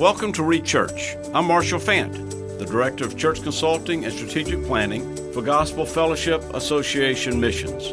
Welcome 0.00 0.32
to 0.32 0.42
Rechurch. 0.42 1.30
I'm 1.34 1.44
Marshall 1.44 1.78
Fant, 1.78 2.58
the 2.58 2.64
Director 2.64 3.04
of 3.04 3.18
Church 3.18 3.42
Consulting 3.42 4.06
and 4.06 4.14
Strategic 4.14 4.64
Planning 4.64 5.14
for 5.34 5.42
Gospel 5.42 5.84
Fellowship 5.84 6.42
Association 6.54 7.38
Missions. 7.38 7.92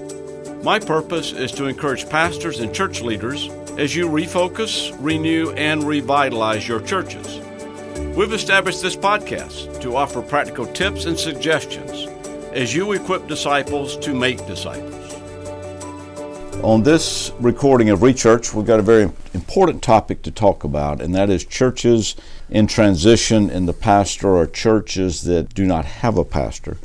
My 0.64 0.80
purpose 0.80 1.34
is 1.34 1.52
to 1.52 1.66
encourage 1.66 2.10
pastors 2.10 2.62
and 2.62 2.74
church 2.74 3.02
leaders 3.02 3.50
as 3.78 3.94
you 3.94 4.08
refocus, 4.08 4.96
renew, 5.02 5.52
and 5.58 5.84
revitalize 5.84 6.66
your 6.66 6.80
churches. 6.80 7.42
We've 8.16 8.32
established 8.32 8.82
this 8.82 8.96
podcast 8.96 9.82
to 9.82 9.98
offer 9.98 10.22
practical 10.22 10.66
tips 10.66 11.04
and 11.04 11.20
suggestions 11.20 12.08
as 12.54 12.74
you 12.74 12.94
equip 12.94 13.28
disciples 13.28 13.98
to 13.98 14.16
make 14.16 14.38
disciples. 14.48 15.07
On 16.64 16.84
this 16.84 17.32
recording 17.40 17.90
of 17.90 18.00
Rechurch, 18.00 18.54
we've 18.54 18.66
got 18.66 18.80
a 18.80 18.84
very 18.84 19.10
important 19.34 19.82
topic 19.84 20.22
to 20.24 20.32
talk 20.32 20.64
about, 20.64 21.02
and 21.02 21.14
that 21.16 21.30
is 21.30 21.46
churches 21.46 22.16
in 22.50 22.68
transition 22.68 23.50
in 23.50 23.68
the 23.68 23.74
pastor 23.74 24.36
or 24.36 24.48
churches 24.48 25.24
that 25.24 25.54
do 25.54 25.66
not 25.66 25.86
have 25.86 26.18
a 26.18 26.26
pastor. 26.26 26.78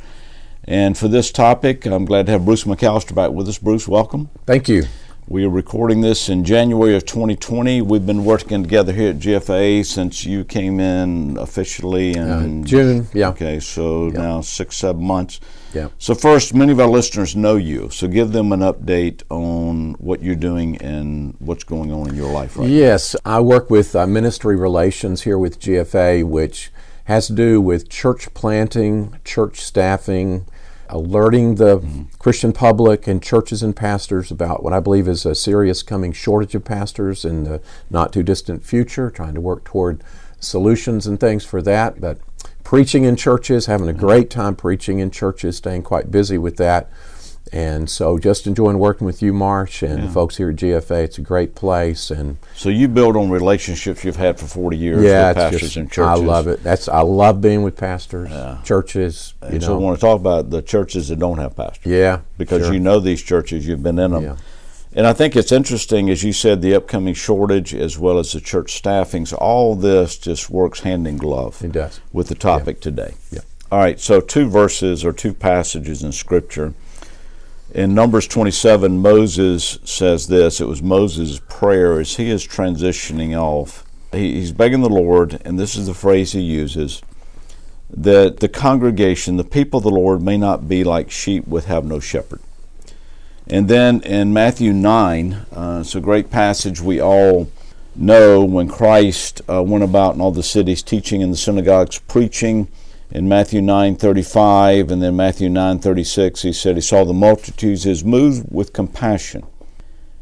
And 0.63 0.97
for 0.97 1.07
this 1.07 1.31
topic, 1.31 1.85
I'm 1.85 2.05
glad 2.05 2.27
to 2.27 2.31
have 2.33 2.45
Bruce 2.45 2.63
McAllister 2.63 3.13
back 3.15 3.31
with 3.31 3.49
us. 3.49 3.57
Bruce, 3.57 3.87
welcome. 3.87 4.29
Thank 4.45 4.69
you. 4.69 4.83
We 5.27 5.45
are 5.45 5.49
recording 5.49 6.01
this 6.01 6.29
in 6.29 6.43
January 6.45 6.95
of 6.95 7.05
2020. 7.05 7.81
We've 7.81 8.05
been 8.05 8.25
working 8.25 8.61
together 8.61 8.93
here 8.93 9.09
at 9.09 9.19
GFA 9.19 9.85
since 9.85 10.25
you 10.25 10.43
came 10.43 10.79
in 10.79 11.37
officially 11.37 12.13
in 12.13 12.61
uh, 12.63 12.65
June. 12.65 13.07
Yeah. 13.13 13.29
Okay, 13.29 13.59
so 13.59 14.07
yeah. 14.07 14.19
now 14.19 14.41
six, 14.41 14.77
seven 14.77 15.03
months. 15.03 15.39
Yeah. 15.73 15.89
So 15.97 16.15
first, 16.15 16.53
many 16.53 16.71
of 16.71 16.79
our 16.79 16.87
listeners 16.87 17.35
know 17.35 17.55
you, 17.55 17.89
so 17.89 18.07
give 18.07 18.31
them 18.31 18.51
an 18.51 18.59
update 18.59 19.23
on 19.29 19.93
what 19.93 20.21
you're 20.21 20.35
doing 20.35 20.77
and 20.77 21.35
what's 21.39 21.63
going 21.63 21.91
on 21.91 22.09
in 22.09 22.15
your 22.15 22.31
life 22.31 22.57
right 22.57 22.67
Yes, 22.69 23.13
now. 23.13 23.17
Yes, 23.17 23.37
I 23.37 23.39
work 23.41 23.69
with 23.69 23.95
uh, 23.95 24.05
ministry 24.07 24.55
relations 24.55 25.23
here 25.23 25.37
with 25.37 25.59
GFA, 25.59 26.23
which 26.23 26.71
has 27.05 27.27
to 27.27 27.33
do 27.33 27.59
with 27.59 27.89
church 27.89 28.33
planting, 28.33 29.17
church 29.25 29.59
staffing, 29.59 30.45
alerting 30.89 31.55
the 31.55 31.79
mm-hmm. 31.79 32.03
Christian 32.19 32.53
public 32.53 33.07
and 33.07 33.21
churches 33.21 33.63
and 33.63 33.75
pastors 33.75 34.31
about 34.31 34.63
what 34.63 34.73
I 34.73 34.79
believe 34.79 35.07
is 35.07 35.25
a 35.25 35.35
serious 35.35 35.83
coming 35.83 36.13
shortage 36.13 36.55
of 36.55 36.63
pastors 36.63 37.25
in 37.25 37.43
the 37.43 37.61
not 37.89 38.13
too 38.13 38.23
distant 38.23 38.63
future, 38.63 39.09
trying 39.09 39.33
to 39.33 39.41
work 39.41 39.63
toward 39.63 40.03
solutions 40.39 41.07
and 41.07 41.19
things 41.19 41.43
for 41.43 41.61
that. 41.63 41.99
But 41.99 42.19
preaching 42.73 43.03
in 43.03 43.15
churches, 43.15 43.67
having 43.67 43.87
a 43.87 43.93
great 43.93 44.31
time 44.31 44.55
preaching 44.55 44.97
in 44.97 45.11
churches, 45.11 45.57
staying 45.57 45.83
quite 45.83 46.09
busy 46.09 46.39
with 46.39 46.57
that. 46.57 46.89
And 47.51 47.87
so, 47.87 48.17
just 48.17 48.47
enjoying 48.47 48.79
working 48.79 49.05
with 49.05 49.21
you, 49.21 49.31
Marsh, 49.31 49.83
and 49.83 49.99
yeah. 49.99 50.07
the 50.07 50.11
folks 50.11 50.37
here 50.37 50.49
at 50.49 50.55
GFA. 50.55 51.03
It's 51.03 51.19
a 51.19 51.21
great 51.21 51.53
place, 51.53 52.09
and 52.09 52.37
so 52.55 52.69
you 52.69 52.87
build 52.87 53.15
on 53.15 53.29
relationships 53.29 54.03
you've 54.03 54.15
had 54.15 54.39
for 54.39 54.47
forty 54.47 54.77
years 54.77 55.03
yeah, 55.03 55.27
with 55.27 55.37
pastors 55.37 55.59
just, 55.59 55.75
and 55.75 55.91
churches. 55.91 56.21
I 56.21 56.25
love 56.25 56.47
it. 56.47 56.63
That's 56.63 56.87
I 56.87 57.01
love 57.01 57.41
being 57.41 57.61
with 57.61 57.77
pastors, 57.77 58.31
yeah. 58.31 58.59
churches. 58.63 59.35
You 59.43 59.49
and 59.49 59.61
know. 59.61 59.67
so, 59.67 59.75
I 59.75 59.77
want 59.77 59.99
to 59.99 60.01
talk 60.01 60.19
about 60.19 60.49
the 60.49 60.63
churches 60.63 61.09
that 61.09 61.19
don't 61.19 61.37
have 61.37 61.55
pastors. 61.55 61.85
Yeah, 61.85 62.21
because 62.39 62.63
sure. 62.63 62.73
you 62.73 62.79
know 62.79 62.99
these 62.99 63.21
churches, 63.21 63.67
you've 63.67 63.83
been 63.83 63.99
in 63.99 64.11
them. 64.11 64.23
Yeah. 64.23 64.37
And 64.95 65.07
I 65.07 65.13
think 65.13 65.35
it's 65.35 65.51
interesting, 65.51 66.09
as 66.09 66.23
you 66.23 66.33
said, 66.33 66.61
the 66.61 66.75
upcoming 66.75 67.15
shortage 67.15 67.73
as 67.73 67.97
well 67.97 68.19
as 68.19 68.31
the 68.31 68.39
church 68.39 68.73
staffings, 68.73 69.33
all 69.33 69.75
this 69.75 70.17
just 70.17 70.49
works 70.51 70.81
hand 70.81 71.07
in 71.07 71.17
glove 71.17 71.63
it 71.63 71.71
does. 71.71 71.99
with 72.11 72.27
the 72.27 72.35
topic 72.35 72.77
yeah. 72.77 72.81
today. 72.81 73.13
Yeah. 73.31 73.41
All 73.71 73.79
right, 73.79 73.99
so 73.99 74.21
two 74.21 74.47
verses 74.47 75.03
or 75.03 75.11
two 75.11 75.33
passages 75.33 76.03
in 76.03 76.11
Scripture. 76.11 76.75
In 77.73 77.95
Numbers 77.95 78.27
27, 78.27 78.99
Moses 78.99 79.79
says 79.83 80.27
this 80.27 80.61
it 80.61 80.67
was 80.67 80.83
Moses' 80.83 81.41
prayer 81.49 81.99
as 81.99 82.17
he 82.17 82.29
is 82.29 82.47
transitioning 82.47 83.35
off. 83.35 83.83
he's 84.11 84.51
begging 84.51 84.81
the 84.81 84.89
Lord, 84.89 85.41
and 85.43 85.57
this 85.57 85.75
is 85.75 85.87
the 85.87 85.95
phrase 85.95 86.33
he 86.33 86.41
uses 86.41 87.01
that 87.89 88.41
the 88.41 88.49
congregation, 88.49 89.37
the 89.37 89.43
people 89.43 89.79
of 89.79 89.83
the 89.83 89.89
Lord, 89.89 90.21
may 90.21 90.37
not 90.37 90.67
be 90.67 90.83
like 90.83 91.09
sheep 91.09 91.47
with 91.47 91.65
have 91.65 91.83
no 91.83 91.99
shepherd. 91.99 92.41
And 93.47 93.67
then 93.67 94.01
in 94.01 94.31
Matthew 94.31 94.71
9, 94.71 95.33
uh, 95.33 95.77
it's 95.81 95.95
a 95.95 95.99
great 95.99 96.29
passage 96.29 96.79
we 96.79 97.01
all 97.01 97.51
know 97.95 98.43
when 98.43 98.67
Christ 98.67 99.41
uh, 99.49 99.61
went 99.61 99.83
about 99.83 100.15
in 100.15 100.21
all 100.21 100.31
the 100.31 100.43
cities 100.43 100.81
teaching 100.81 101.21
in 101.21 101.31
the 101.31 101.37
synagogues, 101.37 101.99
preaching. 101.99 102.67
In 103.11 103.27
Matthew 103.27 103.61
9:35 103.61 104.89
and 104.89 105.01
then 105.01 105.15
Matthew 105.15 105.47
9:36, 105.47 106.41
he 106.41 106.51
said 106.53 106.75
he 106.75 106.81
saw 106.81 107.03
the 107.03 107.13
multitudes, 107.13 107.85
is 107.85 108.03
moved 108.03 108.47
with 108.49 108.73
compassion. 108.73 109.43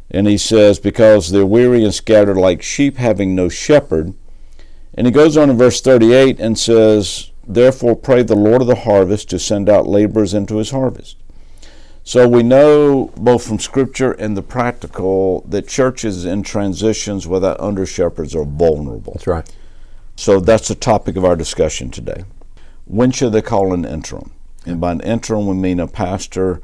And 0.10 0.28
he 0.28 0.38
says, 0.38 0.78
because 0.78 1.32
they're 1.32 1.46
weary 1.46 1.86
and 1.86 1.94
scattered 1.94 2.36
like 2.36 2.62
sheep, 2.62 2.98
having 2.98 3.34
no 3.34 3.48
shepherd. 3.48 4.14
And 4.94 5.08
he 5.08 5.12
goes 5.12 5.38
on 5.38 5.50
in 5.50 5.58
verse 5.58 5.80
38 5.80 6.38
and 6.38 6.60
says, 6.60 7.32
Therefore 7.48 7.96
pray 7.96 8.24
the 8.24 8.36
Lord 8.36 8.62
of 8.62 8.68
the 8.68 8.76
harvest 8.76 9.30
to 9.30 9.40
send 9.40 9.70
out 9.70 9.88
laborers 9.88 10.34
into 10.34 10.58
his 10.58 10.72
harvest. 10.72 11.16
So 12.04 12.28
we 12.28 12.44
know 12.44 13.12
both 13.16 13.46
from 13.48 13.60
Scripture 13.60 14.12
and 14.14 14.36
the 14.36 14.42
practical 14.42 15.42
that 15.42 15.68
churches 15.68 16.26
in 16.26 16.44
transitions 16.44 17.28
without 17.28 17.60
under 17.60 17.86
shepherds 17.86 18.36
are 18.36 18.44
vulnerable. 18.44 19.14
That's 19.14 19.28
right. 19.28 19.56
So 20.16 20.40
that's 20.40 20.68
the 20.68 20.76
topic 20.76 21.16
of 21.16 21.26
our 21.26 21.36
discussion 21.36 21.92
today. 21.92 22.26
When 22.86 23.12
should 23.12 23.34
they 23.34 23.42
call 23.42 23.74
an 23.74 23.86
interim? 23.86 24.32
And 24.66 24.82
by 24.82 24.92
an 24.92 25.02
interim, 25.02 25.48
we 25.48 25.56
mean 25.56 25.80
a 25.80 25.88
pastor 25.88 26.62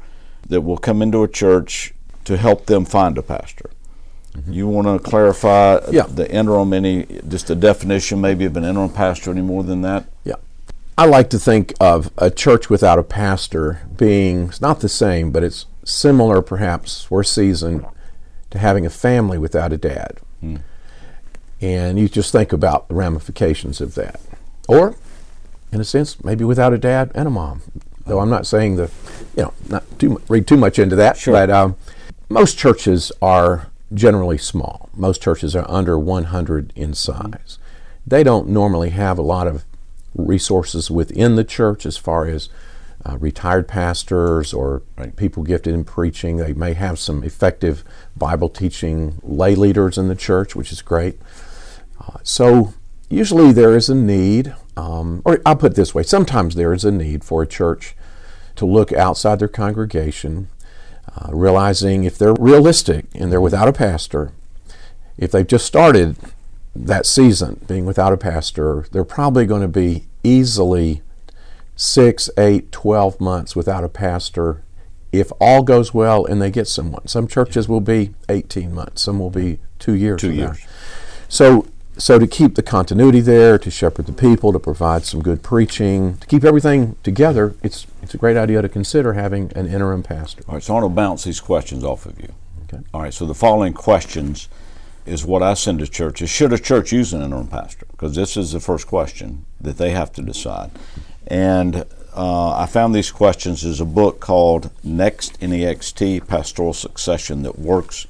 that 0.48 0.60
will 0.60 0.76
come 0.76 1.02
into 1.02 1.22
a 1.22 1.28
church 1.28 1.94
to 2.24 2.36
help 2.36 2.66
them 2.66 2.84
find 2.84 3.16
a 3.16 3.22
pastor. 3.22 3.70
Mm-hmm. 4.34 4.52
You 4.52 4.68
want 4.68 4.86
to 4.86 4.98
clarify 5.10 5.80
yeah. 5.90 6.02
the 6.02 6.30
interim, 6.30 6.72
any 6.72 7.06
just 7.26 7.50
a 7.50 7.54
definition 7.54 8.20
maybe 8.20 8.44
of 8.44 8.56
an 8.56 8.64
interim 8.64 8.90
pastor 8.90 9.30
any 9.30 9.42
more 9.42 9.64
than 9.64 9.82
that? 9.82 10.04
Yeah. 10.24 10.34
I 10.98 11.04
like 11.04 11.30
to 11.30 11.38
think 11.38 11.74
of 11.78 12.10
a 12.18 12.28
church 12.28 12.68
without 12.68 12.98
a 12.98 13.04
pastor 13.04 13.82
being 13.96 14.48
it's 14.48 14.60
not 14.60 14.80
the 14.80 14.88
same, 14.88 15.30
but 15.30 15.44
it's 15.44 15.66
similar, 15.84 16.42
perhaps, 16.42 17.04
for 17.04 17.20
a 17.20 17.24
season, 17.24 17.86
to 18.50 18.58
having 18.58 18.84
a 18.84 18.90
family 18.90 19.38
without 19.38 19.72
a 19.72 19.76
dad. 19.76 20.18
Hmm. 20.40 20.56
And 21.60 22.00
you 22.00 22.08
just 22.08 22.32
think 22.32 22.52
about 22.52 22.88
the 22.88 22.96
ramifications 22.96 23.80
of 23.80 23.94
that. 23.94 24.20
Or, 24.66 24.96
in 25.70 25.80
a 25.80 25.84
sense, 25.84 26.22
maybe 26.24 26.42
without 26.42 26.72
a 26.72 26.78
dad 26.78 27.12
and 27.14 27.28
a 27.28 27.30
mom. 27.30 27.62
Though 28.04 28.18
I'm 28.18 28.30
not 28.30 28.44
saying 28.44 28.74
the, 28.74 28.90
you 29.36 29.44
know, 29.44 29.54
not 29.68 29.84
too 30.00 30.20
read 30.28 30.48
too 30.48 30.56
much 30.56 30.80
into 30.80 30.96
that. 30.96 31.16
Sure. 31.16 31.32
But 31.32 31.48
um, 31.48 31.76
most 32.28 32.58
churches 32.58 33.12
are 33.22 33.68
generally 33.94 34.38
small. 34.38 34.90
Most 34.96 35.22
churches 35.22 35.54
are 35.54 35.64
under 35.70 35.96
100 35.96 36.72
in 36.74 36.92
size. 36.92 37.58
Hmm. 37.60 37.64
They 38.04 38.24
don't 38.24 38.48
normally 38.48 38.90
have 38.90 39.16
a 39.16 39.22
lot 39.22 39.46
of 39.46 39.64
resources 40.18 40.90
within 40.90 41.36
the 41.36 41.44
church 41.44 41.86
as 41.86 41.96
far 41.96 42.26
as 42.26 42.48
uh, 43.06 43.16
retired 43.18 43.68
pastors 43.68 44.52
or 44.52 44.82
right. 44.96 45.14
people 45.16 45.42
gifted 45.42 45.72
in 45.72 45.84
preaching. 45.84 46.36
They 46.36 46.52
may 46.52 46.74
have 46.74 46.98
some 46.98 47.22
effective 47.22 47.84
Bible 48.16 48.48
teaching 48.48 49.20
lay 49.22 49.54
leaders 49.54 49.96
in 49.96 50.08
the 50.08 50.14
church, 50.14 50.56
which 50.56 50.72
is 50.72 50.82
great. 50.82 51.18
Uh, 52.00 52.18
so, 52.22 52.74
usually 53.08 53.52
there 53.52 53.76
is 53.76 53.88
a 53.88 53.94
need, 53.94 54.54
um, 54.76 55.22
or 55.24 55.40
I'll 55.46 55.56
put 55.56 55.72
it 55.72 55.76
this 55.76 55.94
way 55.94 56.02
sometimes 56.02 56.54
there 56.54 56.72
is 56.72 56.84
a 56.84 56.90
need 56.90 57.24
for 57.24 57.42
a 57.42 57.46
church 57.46 57.94
to 58.56 58.66
look 58.66 58.92
outside 58.92 59.38
their 59.38 59.48
congregation, 59.48 60.48
uh, 61.16 61.30
realizing 61.32 62.04
if 62.04 62.18
they're 62.18 62.34
realistic 62.34 63.06
and 63.14 63.30
they're 63.30 63.40
without 63.40 63.68
a 63.68 63.72
pastor, 63.72 64.32
if 65.16 65.30
they've 65.30 65.46
just 65.46 65.66
started 65.66 66.16
that 66.86 67.06
season 67.06 67.64
being 67.66 67.84
without 67.84 68.12
a 68.12 68.16
pastor, 68.16 68.86
they're 68.92 69.04
probably 69.04 69.46
going 69.46 69.62
to 69.62 69.68
be 69.68 70.06
easily 70.22 71.02
six, 71.76 72.28
eight, 72.36 72.72
twelve 72.72 73.20
months 73.20 73.54
without 73.54 73.84
a 73.84 73.88
pastor 73.88 74.62
if 75.12 75.32
all 75.40 75.62
goes 75.62 75.94
well 75.94 76.24
and 76.24 76.40
they 76.40 76.50
get 76.50 76.66
someone. 76.68 77.06
Some 77.06 77.26
churches 77.26 77.68
will 77.68 77.80
be 77.80 78.14
18 78.28 78.74
months, 78.74 79.02
some 79.02 79.18
will 79.18 79.30
be 79.30 79.58
two 79.78 79.94
years. 79.94 80.20
Two 80.20 80.32
years. 80.32 80.58
So, 81.28 81.66
so 81.96 82.18
to 82.18 82.26
keep 82.26 82.54
the 82.54 82.62
continuity 82.62 83.20
there, 83.20 83.58
to 83.58 83.70
shepherd 83.70 84.06
the 84.06 84.12
people, 84.12 84.52
to 84.52 84.58
provide 84.58 85.04
some 85.04 85.22
good 85.22 85.42
preaching, 85.42 86.16
to 86.18 86.26
keep 86.26 86.44
everything 86.44 86.96
together, 87.02 87.54
it's 87.62 87.86
it's 88.02 88.14
a 88.14 88.18
great 88.18 88.36
idea 88.36 88.62
to 88.62 88.68
consider 88.68 89.14
having 89.14 89.52
an 89.56 89.66
interim 89.66 90.02
pastor. 90.02 90.44
All 90.48 90.54
right, 90.54 90.62
so 90.62 90.74
I 90.74 90.80
want 90.80 90.92
to 90.92 90.94
bounce 90.94 91.24
these 91.24 91.40
questions 91.40 91.84
off 91.84 92.06
of 92.06 92.20
you. 92.20 92.32
Okay. 92.64 92.82
All 92.94 93.02
right, 93.02 93.12
so 93.12 93.26
the 93.26 93.34
following 93.34 93.72
questions 93.72 94.48
is 95.08 95.24
what 95.24 95.42
I 95.42 95.54
send 95.54 95.78
to 95.80 95.86
churches. 95.86 96.30
Should 96.30 96.52
a 96.52 96.58
church 96.58 96.92
use 96.92 97.12
an 97.12 97.22
interim 97.22 97.48
pastor? 97.48 97.86
Because 97.90 98.14
this 98.14 98.36
is 98.36 98.52
the 98.52 98.60
first 98.60 98.86
question 98.86 99.46
that 99.60 99.78
they 99.78 99.90
have 99.90 100.12
to 100.12 100.22
decide. 100.22 100.70
And 101.26 101.84
uh, 102.14 102.56
I 102.56 102.66
found 102.66 102.94
these 102.94 103.10
questions 103.10 103.64
as 103.64 103.80
a 103.80 103.84
book 103.84 104.20
called 104.20 104.70
Next 104.82 105.40
NEXT 105.42 106.26
Pastoral 106.26 106.72
Succession 106.72 107.42
that 107.42 107.58
works 107.58 108.06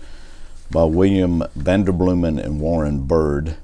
by 0.71 0.85
William 0.85 1.41
Vanderbloemen 1.59 2.43
and 2.43 2.61
Warren 2.61 3.05
Bird. 3.05 3.56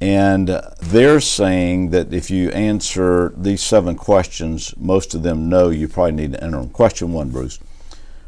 And 0.00 0.60
they're 0.80 1.20
saying 1.20 1.90
that 1.90 2.12
if 2.12 2.30
you 2.30 2.50
answer 2.50 3.32
these 3.36 3.62
seven 3.62 3.94
questions, 3.96 4.74
most 4.76 5.14
of 5.14 5.22
them 5.22 5.48
know 5.48 5.70
you 5.70 5.86
probably 5.86 6.12
need 6.12 6.34
an 6.34 6.46
interim. 6.46 6.70
Question 6.70 7.12
one, 7.12 7.30
Bruce 7.30 7.58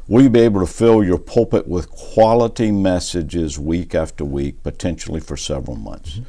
Will 0.06 0.22
you 0.22 0.30
be 0.30 0.40
able 0.40 0.60
to 0.60 0.66
fill 0.66 1.02
your 1.02 1.18
pulpit 1.18 1.66
with 1.66 1.90
quality 1.90 2.70
messages 2.70 3.58
week 3.58 3.94
after 3.94 4.24
week, 4.24 4.62
potentially 4.62 5.20
for 5.20 5.36
several 5.36 5.76
months? 5.76 6.20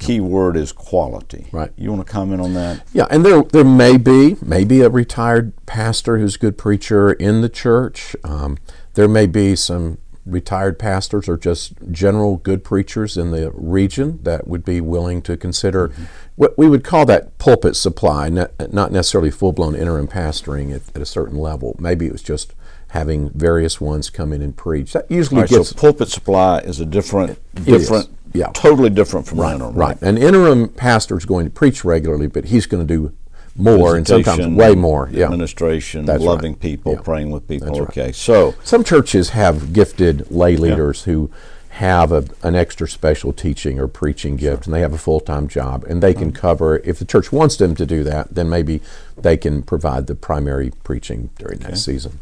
key 0.00 0.18
word 0.18 0.56
is 0.56 0.72
quality. 0.72 1.46
Right. 1.52 1.70
You 1.76 1.92
want 1.92 2.04
to 2.04 2.12
comment 2.12 2.40
on 2.40 2.54
that? 2.54 2.84
Yeah, 2.92 3.06
and 3.10 3.24
there 3.24 3.42
there 3.42 3.64
may 3.64 3.96
be 3.96 4.36
maybe 4.42 4.80
a 4.80 4.88
retired 4.88 5.52
pastor 5.66 6.18
who's 6.18 6.34
a 6.34 6.38
good 6.38 6.58
preacher 6.58 7.12
in 7.12 7.42
the 7.42 7.48
church. 7.48 8.16
Um, 8.24 8.58
there 8.94 9.08
may 9.08 9.26
be 9.26 9.54
some 9.54 9.98
retired 10.30 10.78
pastors 10.78 11.28
or 11.28 11.36
just 11.36 11.74
general 11.90 12.36
good 12.36 12.64
preachers 12.64 13.16
in 13.16 13.30
the 13.30 13.50
region 13.52 14.20
that 14.22 14.46
would 14.46 14.64
be 14.64 14.80
willing 14.80 15.22
to 15.22 15.36
consider 15.36 15.88
mm-hmm. 15.88 16.04
what 16.36 16.56
we 16.56 16.68
would 16.68 16.84
call 16.84 17.04
that 17.06 17.36
pulpit 17.38 17.76
supply, 17.76 18.28
not, 18.28 18.52
necessarily 18.92 19.30
full 19.30 19.52
blown 19.52 19.74
interim 19.74 20.08
pastoring 20.08 20.74
at, 20.74 20.82
at, 20.94 21.02
a 21.02 21.06
certain 21.06 21.38
level. 21.38 21.76
Maybe 21.78 22.06
it 22.06 22.12
was 22.12 22.22
just 22.22 22.54
having 22.88 23.30
various 23.30 23.80
ones 23.80 24.10
come 24.10 24.32
in 24.32 24.42
and 24.42 24.56
preach. 24.56 24.92
That 24.92 25.10
usually 25.10 25.42
right, 25.42 25.50
gets 25.50 25.70
so 25.70 25.76
pulpit 25.76 26.08
supply 26.08 26.58
is 26.58 26.80
a 26.80 26.86
different 26.86 27.38
different 27.64 28.08
yeah. 28.32 28.50
totally 28.54 28.90
different 28.90 29.26
from 29.26 29.40
right, 29.40 29.54
interim. 29.54 29.74
Right. 29.74 30.00
right. 30.00 30.02
An 30.02 30.18
interim 30.18 30.68
pastor 30.68 31.16
is 31.16 31.24
going 31.24 31.46
to 31.46 31.50
preach 31.50 31.84
regularly, 31.84 32.26
but 32.26 32.46
he's 32.46 32.66
going 32.66 32.86
to 32.86 32.94
do 32.94 33.14
more 33.60 33.96
and 33.96 34.06
sometimes 34.06 34.46
way 34.46 34.74
more. 34.74 35.08
Yeah. 35.12 35.26
Administration, 35.26 36.04
That's 36.04 36.22
loving 36.22 36.52
right. 36.52 36.60
people, 36.60 36.94
yeah. 36.94 37.00
praying 37.00 37.30
with 37.30 37.46
people. 37.46 37.68
That's 37.68 37.90
okay. 37.90 38.06
Right. 38.06 38.14
So 38.14 38.54
some 38.64 38.84
churches 38.84 39.30
have 39.30 39.72
gifted 39.72 40.30
lay 40.30 40.56
leaders 40.56 41.04
yeah. 41.06 41.12
who 41.12 41.30
have 41.70 42.12
a, 42.12 42.24
an 42.42 42.56
extra 42.56 42.88
special 42.88 43.32
teaching 43.32 43.78
or 43.78 43.86
preaching 43.86 44.36
gift 44.36 44.64
sure. 44.64 44.70
and 44.70 44.74
they 44.74 44.80
have 44.80 44.92
a 44.92 44.98
full-time 44.98 45.46
job 45.46 45.84
and 45.84 46.02
they 46.02 46.12
can 46.12 46.32
mm-hmm. 46.32 46.40
cover 46.40 46.78
if 46.78 46.98
the 46.98 47.04
church 47.04 47.30
wants 47.30 47.56
them 47.56 47.76
to 47.76 47.86
do 47.86 48.02
that 48.02 48.34
then 48.34 48.50
maybe 48.50 48.80
they 49.16 49.36
can 49.36 49.62
provide 49.62 50.08
the 50.08 50.14
primary 50.14 50.72
preaching 50.82 51.30
during 51.38 51.58
okay. 51.58 51.70
that 51.70 51.76
season 51.76 52.18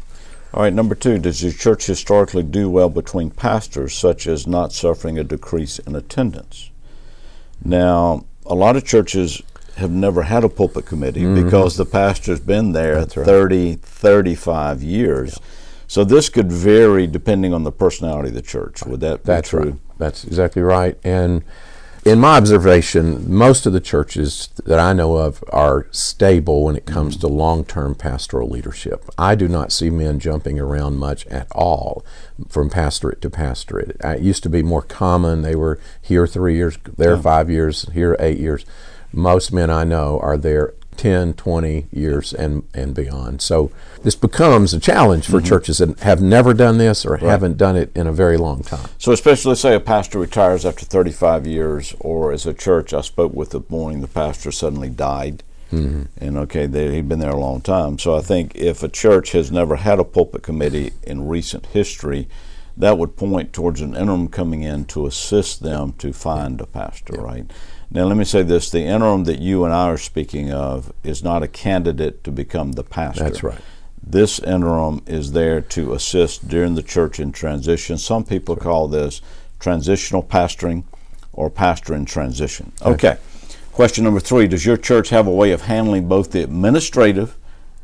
all 0.51 0.63
right, 0.63 0.73
number 0.73 0.95
two, 0.95 1.19
does 1.19 1.43
your 1.43 1.51
church 1.51 1.85
historically 1.85 2.41
do 2.41 2.71
well 2.71 2.89
between 2.89 3.29
pastors, 3.29 3.93
such 3.93 4.25
as 4.25 4.47
not 4.47 4.73
suffering 4.73 5.19
a 5.19 5.23
decrease 5.23 5.77
in 5.77 5.95
attendance? 5.95 6.71
Now, 7.63 8.25
a 8.47 8.55
lot 8.55 8.75
of 8.75 8.83
churches 8.83 9.43
have 9.79 9.91
never 9.91 10.23
had 10.23 10.43
a 10.43 10.49
pulpit 10.49 10.85
committee 10.85 11.23
mm-hmm. 11.23 11.43
because 11.43 11.77
the 11.77 11.85
pastor's 11.85 12.39
been 12.39 12.71
there 12.73 12.95
That's 12.95 13.15
30, 13.15 13.69
right. 13.69 13.81
35 13.81 14.83
years. 14.83 15.37
Yeah. 15.39 15.47
So 15.87 16.03
this 16.03 16.29
could 16.29 16.51
vary 16.51 17.07
depending 17.07 17.53
on 17.53 17.63
the 17.63 17.71
personality 17.71 18.29
of 18.29 18.35
the 18.35 18.43
church. 18.43 18.83
Would 18.85 18.99
that 18.99 19.23
That's 19.23 19.49
be 19.49 19.57
true? 19.57 19.69
Right. 19.71 19.79
That's 19.97 20.23
exactly 20.23 20.61
right. 20.61 20.97
And 21.03 21.43
in 22.05 22.19
my 22.19 22.37
observation, 22.37 23.31
most 23.31 23.65
of 23.65 23.73
the 23.73 23.81
churches 23.81 24.49
that 24.65 24.79
I 24.79 24.93
know 24.93 25.17
of 25.17 25.43
are 25.51 25.87
stable 25.91 26.63
when 26.63 26.75
it 26.75 26.85
comes 26.85 27.17
mm-hmm. 27.17 27.27
to 27.27 27.33
long 27.33 27.65
term 27.65 27.95
pastoral 27.95 28.49
leadership. 28.49 29.05
I 29.17 29.35
do 29.35 29.47
not 29.47 29.71
see 29.71 29.89
men 29.89 30.19
jumping 30.19 30.59
around 30.59 30.97
much 30.97 31.25
at 31.27 31.47
all 31.51 32.05
from 32.47 32.69
pastorate 32.69 33.21
to 33.21 33.29
pastorate. 33.29 33.97
It 34.03 34.21
used 34.21 34.43
to 34.43 34.49
be 34.49 34.63
more 34.63 34.81
common. 34.81 35.41
They 35.41 35.55
were 35.55 35.79
here 36.01 36.25
three 36.25 36.55
years, 36.55 36.77
there 36.97 37.15
yeah. 37.15 37.21
five 37.21 37.49
years, 37.49 37.87
here 37.93 38.15
eight 38.19 38.39
years. 38.39 38.65
Most 39.11 39.51
men 39.51 39.69
I 39.69 39.83
know 39.83 40.19
are 40.21 40.37
there 40.37 40.73
10, 40.99 41.33
20 41.35 41.87
years 41.93 42.33
and, 42.33 42.67
and 42.73 42.93
beyond. 42.93 43.41
So 43.41 43.71
this 44.03 44.15
becomes 44.15 44.73
a 44.73 44.79
challenge 44.81 45.27
for 45.27 45.37
mm-hmm. 45.37 45.47
churches 45.47 45.77
that 45.77 45.97
have 46.01 46.21
never 46.21 46.53
done 46.53 46.77
this 46.77 47.05
or 47.05 47.13
right. 47.13 47.21
haven't 47.21 47.57
done 47.57 47.77
it 47.77 47.89
in 47.95 48.05
a 48.05 48.11
very 48.11 48.35
long 48.35 48.63
time. 48.63 48.89
So, 48.97 49.13
especially, 49.13 49.55
say 49.55 49.73
a 49.75 49.79
pastor 49.79 50.19
retires 50.19 50.65
after 50.65 50.85
35 50.85 51.47
years, 51.47 51.95
or 52.01 52.33
as 52.33 52.45
a 52.45 52.53
church 52.53 52.93
I 52.93 52.99
spoke 52.99 53.33
with 53.33 53.51
the 53.51 53.61
morning, 53.69 54.01
the 54.01 54.09
pastor 54.09 54.51
suddenly 54.51 54.89
died. 54.89 55.41
Mm-hmm. 55.71 56.03
And 56.17 56.37
okay, 56.37 56.65
they, 56.65 56.93
he'd 56.95 57.07
been 57.07 57.19
there 57.19 57.29
a 57.29 57.39
long 57.39 57.61
time. 57.61 57.97
So 57.97 58.17
I 58.17 58.21
think 58.21 58.55
if 58.55 58.83
a 58.83 58.89
church 58.89 59.31
has 59.31 59.51
never 59.51 59.77
had 59.77 59.99
a 59.99 60.03
pulpit 60.03 60.43
committee 60.43 60.91
in 61.03 61.29
recent 61.29 61.67
history, 61.67 62.27
that 62.75 62.97
would 62.97 63.15
point 63.15 63.53
towards 63.53 63.79
an 63.79 63.95
interim 63.95 64.27
coming 64.27 64.63
in 64.63 64.85
to 64.85 65.05
assist 65.05 65.61
them 65.61 65.93
to 65.99 66.11
find 66.11 66.59
a 66.59 66.65
pastor, 66.65 67.15
yeah. 67.15 67.21
right? 67.21 67.51
Now, 67.91 68.05
let 68.05 68.17
me 68.17 68.23
say 68.23 68.43
this 68.43 68.69
the 68.69 68.83
interim 68.83 69.23
that 69.23 69.39
you 69.39 69.65
and 69.65 69.73
I 69.73 69.87
are 69.87 69.97
speaking 69.97 70.51
of 70.51 70.93
is 71.03 71.23
not 71.23 71.41
a 71.41 71.47
candidate 71.47 72.23
to 72.23 72.31
become 72.31 72.73
the 72.73 72.83
pastor. 72.83 73.23
That's 73.23 73.43
right. 73.43 73.59
This 74.01 74.39
interim 74.39 75.01
is 75.07 75.31
there 75.31 75.61
to 75.61 75.93
assist 75.93 76.47
during 76.47 76.75
the 76.75 76.83
church 76.83 77.19
in 77.19 77.31
transition. 77.31 77.97
Some 77.97 78.23
people 78.23 78.55
call 78.55 78.87
this 78.87 79.21
transitional 79.59 80.23
pastoring 80.23 80.83
or 81.33 81.49
pastor 81.49 81.93
in 81.95 82.05
transition. 82.05 82.71
Okay. 82.81 83.17
Question 83.71 84.03
number 84.03 84.19
three 84.19 84.47
Does 84.47 84.65
your 84.65 84.77
church 84.77 85.09
have 85.09 85.27
a 85.27 85.31
way 85.31 85.51
of 85.51 85.63
handling 85.63 86.07
both 86.07 86.31
the 86.31 86.43
administrative 86.43 87.37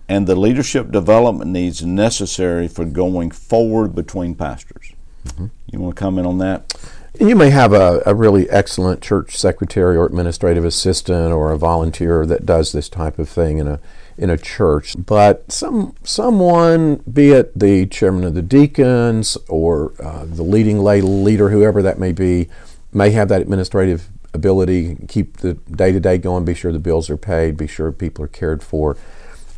and 0.08 0.28
the 0.28 0.36
leadership 0.36 0.92
development 0.92 1.50
needs 1.50 1.84
necessary 1.84 2.68
for 2.68 2.86
going 2.86 3.32
forward 3.32 3.96
between 3.96 4.36
pastors? 4.36 4.94
Mm-hmm. 5.26 5.48
You 5.72 5.80
want 5.80 5.96
to 5.96 6.00
comment 6.00 6.28
on 6.28 6.38
that? 6.40 6.74
You 7.20 7.36
may 7.36 7.50
have 7.50 7.74
a, 7.74 8.02
a, 8.06 8.14
really 8.14 8.50
excellent 8.50 9.02
church 9.02 9.38
secretary 9.38 9.96
or 9.96 10.06
administrative 10.06 10.66
assistant 10.66 11.32
or 11.32 11.52
a 11.52 11.58
volunteer 11.58 12.26
that 12.26 12.46
does 12.46 12.72
this 12.72 12.90
type 12.90 13.20
of 13.20 13.30
thing 13.30 13.58
in 13.58 13.68
a 13.68 13.80
in 14.18 14.30
a 14.30 14.38
church, 14.38 14.96
but 14.98 15.52
some 15.52 15.94
someone, 16.04 16.96
be 17.12 17.32
it 17.32 17.58
the 17.58 17.86
chairman 17.88 18.24
of 18.24 18.34
the 18.34 18.42
deacons 18.42 19.38
or 19.50 19.94
uh, 20.02 20.24
the 20.26 20.44
leading 20.44 20.80
lay 20.80 21.02
leader, 21.02 21.50
whoever 21.50 21.82
that 21.82 22.00
may 22.00 22.14
be, 22.14 22.48
may 22.94 23.12
have 23.12 23.28
that 23.28 23.42
administrative 23.42 24.08
ability, 24.34 24.98
keep 25.08 25.38
the 25.38 25.56
day 25.56 25.92
to 25.92 26.00
day 26.00 26.18
going, 26.18 26.46
be 26.46 26.54
sure 26.54 26.72
the 26.72 26.80
bills 26.80 27.10
are 27.10 27.18
paid, 27.18 27.58
be 27.58 27.68
sure 27.68 27.92
people 27.92 28.24
are 28.24 28.30
cared 28.30 28.64
for. 28.64 28.96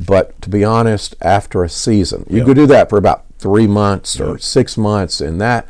But 0.03 0.39
to 0.41 0.49
be 0.49 0.63
honest, 0.63 1.15
after 1.21 1.63
a 1.63 1.69
season, 1.69 2.25
you 2.29 2.37
yep. 2.37 2.47
could 2.47 2.55
do 2.55 2.67
that 2.67 2.89
for 2.89 2.97
about 2.97 3.25
three 3.37 3.67
months 3.67 4.17
yep. 4.17 4.27
or 4.27 4.37
six 4.39 4.77
months, 4.77 5.21
and 5.21 5.39
that 5.39 5.67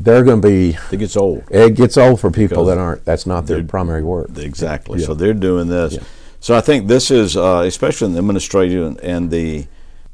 they're 0.00 0.24
going 0.24 0.40
to 0.40 0.48
be. 0.48 0.78
It 0.90 0.98
gets 0.98 1.16
old. 1.16 1.44
It 1.50 1.74
gets 1.74 1.96
old 1.96 2.20
for 2.20 2.30
people 2.30 2.64
that 2.66 2.78
aren't. 2.78 3.04
That's 3.04 3.26
not 3.26 3.46
their 3.46 3.62
primary 3.62 4.02
work. 4.02 4.36
Exactly. 4.36 5.00
Yeah. 5.00 5.06
So 5.06 5.14
they're 5.14 5.34
doing 5.34 5.68
this. 5.68 5.94
Yeah. 5.94 6.02
So 6.40 6.56
I 6.56 6.62
think 6.62 6.88
this 6.88 7.10
is, 7.10 7.36
uh, 7.36 7.64
especially 7.66 8.06
in 8.06 8.12
the 8.12 8.18
administration 8.18 8.98
and 9.02 9.30
the, 9.30 9.66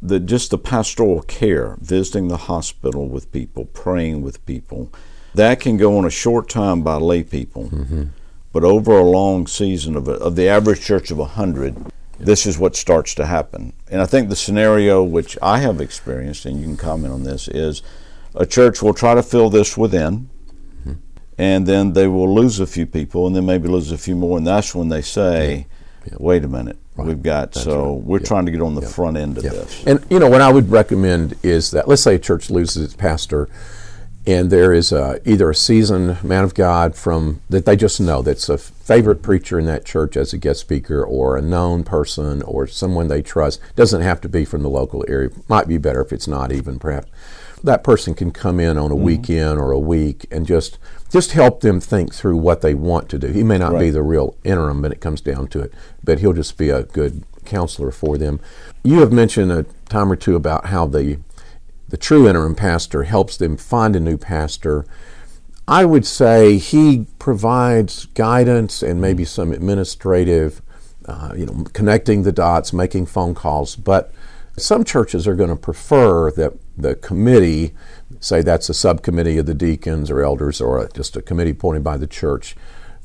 the 0.03 0.19
just 0.19 0.51
the 0.51 0.59
pastoral 0.59 1.23
care, 1.23 1.77
visiting 1.81 2.29
the 2.29 2.37
hospital 2.37 3.09
with 3.09 3.31
people, 3.31 3.67
praying 3.67 4.23
with 4.23 4.45
people, 4.45 4.93
that 5.35 5.61
can 5.61 5.77
go 5.77 5.97
on 5.99 6.05
a 6.05 6.11
short 6.11 6.49
time 6.49 6.83
by 6.83 6.97
lay 6.97 7.23
people, 7.23 7.69
mm-hmm. 7.69 8.05
but 8.53 8.65
over 8.65 8.99
a 8.99 9.05
long 9.05 9.47
season 9.47 9.95
of, 9.95 10.09
a, 10.09 10.13
of 10.15 10.35
the 10.35 10.49
average 10.49 10.81
church 10.81 11.13
of 11.13 11.19
hundred, 11.19 11.77
this 12.19 12.45
is 12.47 12.59
what 12.59 12.75
starts 12.75 13.15
to 13.15 13.27
happen. 13.27 13.73
And 13.91 14.01
I 14.01 14.07
think 14.07 14.29
the 14.29 14.37
scenario 14.37 15.05
which 15.05 15.39
I 15.41 15.59
have 15.59 15.81
experienced, 15.81 16.45
and 16.45 16.59
you 16.59 16.65
can 16.65 16.77
comment 16.77 17.13
on 17.13 17.23
this, 17.23 17.47
is 17.49 17.83
a 18.37 18.47
church 18.47 18.83
will 18.83 18.95
try 18.95 19.15
to 19.15 19.23
fill 19.23 19.51
this 19.51 19.77
within, 19.77 20.29
mm-hmm. 20.81 20.95
and 21.39 21.67
then 21.67 21.93
they 21.93 22.07
will 22.07 22.33
lose 22.33 22.61
a 22.61 22.67
few 22.67 22.87
people, 22.87 23.27
and 23.27 23.35
then 23.35 23.47
maybe 23.47 23.69
lose 23.69 23.93
a 23.93 23.99
few 23.99 24.17
more, 24.17 24.39
and 24.39 24.47
that's 24.47 24.75
when 24.75 24.89
they 24.89 25.03
say, 25.03 25.67
yeah. 26.05 26.13
Yeah. 26.13 26.17
"Wait 26.21 26.45
a 26.45 26.49
minute, 26.49 26.79
right. 26.97 27.09
we've 27.09 27.23
got." 27.23 27.53
That's 27.53 27.65
so 27.65 27.95
right. 27.95 28.03
we're 28.05 28.19
trying 28.21 28.47
to 28.47 28.53
get 28.53 28.63
on 28.63 28.75
the 28.75 28.83
front 28.83 29.17
end 29.17 29.39
of 29.39 29.45
this. 29.45 29.87
And 29.87 30.05
you 30.11 30.19
know, 30.19 30.29
what 30.29 30.41
I 30.41 30.53
would 30.53 30.71
recommend 30.71 31.35
is 31.43 31.71
that 31.73 31.89
let's 31.89 32.03
say 32.03 32.15
a 32.15 32.19
church 32.19 32.51
loses 32.51 32.85
its 32.85 32.95
pastor. 32.95 33.49
And 34.29 34.51
there 34.51 34.73
is 34.73 34.91
a, 34.91 35.21
either 35.25 35.49
a 35.51 35.55
seasoned 35.55 36.25
man 36.25 36.43
of 36.43 36.53
God 36.53 36.97
from 36.97 37.43
that 37.49 37.65
they 37.65 37.77
just 37.77 38.01
know 38.01 38.23
that's 38.23 38.49
a 38.49 38.59
favorite 38.59 39.23
preacher 39.23 39.57
in 39.57 39.67
that 39.67 39.85
church 39.85 40.17
as 40.17 40.33
a 40.33 40.37
guest 40.37 40.59
speaker, 40.59 41.05
or 41.05 41.37
a 41.37 41.41
known 41.41 41.85
person, 41.85 42.43
or 42.43 42.67
someone 42.67 43.07
they 43.07 43.23
trust. 43.23 43.61
Doesn't 43.77 44.03
have 44.03 44.21
to 44.23 44.29
be 44.29 44.45
from 44.45 44.65
the 44.65 44.69
local 44.69 45.05
area. 45.07 45.31
Might 45.49 45.69
be 45.69 45.79
better 45.79 46.01
if 46.01 46.13
it's 46.13 46.27
not 46.27 46.51
even, 46.51 46.81
perhaps 46.81 47.07
that 47.65 47.85
person 47.85 48.15
can 48.15 48.31
come 48.31 48.61
in 48.61 48.77
on 48.77 48.91
a 48.91 48.95
mm-hmm. 48.95 49.05
weekend 49.05 49.59
or 49.59 49.73
a 49.73 49.79
week 49.79 50.27
and 50.31 50.47
just 50.47 50.79
just 51.11 51.33
help 51.33 51.61
them 51.61 51.81
think 51.81 52.13
through 52.13 52.37
what 52.37 52.61
they 52.61 52.75
want 52.75 53.09
to 53.09 53.19
do. 53.19 53.29
He 53.29 53.43
may 53.43 53.59
not 53.59 53.73
right. 53.73 53.81
be 53.81 53.91
the 53.91 54.03
real 54.03 54.37
interim 54.45 54.83
when 54.83 54.93
it 54.93 55.01
comes 55.01 55.21
down 55.21 55.47
to 55.49 55.61
it, 55.61 55.73
but 56.03 56.19
he'll 56.19 56.33
just 56.33 56.59
be 56.59 56.71
a 56.71 56.83
good 56.83 57.25
counselor 57.45 57.91
for 57.91 58.19
them. 58.19 58.41
You 58.83 59.01
have 59.01 59.13
mentioned 59.13 59.53
a 59.53 59.65
time 59.89 60.11
or 60.11 60.17
two 60.17 60.37
about 60.37 60.67
how 60.67 60.87
the 60.87 61.21
the 61.89 61.97
true 61.97 62.29
interim 62.29 62.55
pastor 62.55 63.05
helps 63.05 63.37
them 63.37 63.57
find 63.57 63.95
a 63.95 64.01
new 64.01 64.19
pastor. 64.19 64.85
I 65.69 65.85
would 65.85 66.07
say 66.07 66.59
he 66.59 67.07
provides 67.19 68.07
guidance 68.07 68.83
and 68.83 69.01
maybe 69.01 69.23
mm-hmm. 69.23 69.29
some 69.29 69.53
administrative, 69.53 70.63
uh, 71.07 71.33
you 71.37 71.47
know, 71.47 71.65
connecting 71.73 72.23
the 72.23 72.33
dots, 72.33 72.73
making 72.73 73.07
phone 73.07 73.35
calls. 73.35 73.77
But 73.77 74.13
some 74.57 74.85
churches 74.85 75.29
are 75.29 75.35
going 75.35 75.51
to 75.51 75.57
prefer 75.57 76.31
that 76.33 76.55
the 76.77 76.95
committee, 76.95 77.75
say 78.21 78.43
that's 78.43 78.69
a 78.69 78.75
subcommittee 78.75 79.39
of 79.39 79.47
the 79.47 79.55
deacons 79.55 80.11
or 80.11 80.23
elders 80.23 80.61
or 80.61 80.89
just 80.95 81.17
a 81.17 81.23
committee 81.23 81.51
appointed 81.51 81.83
by 81.83 81.97
the 81.97 82.07
church, 82.07 82.57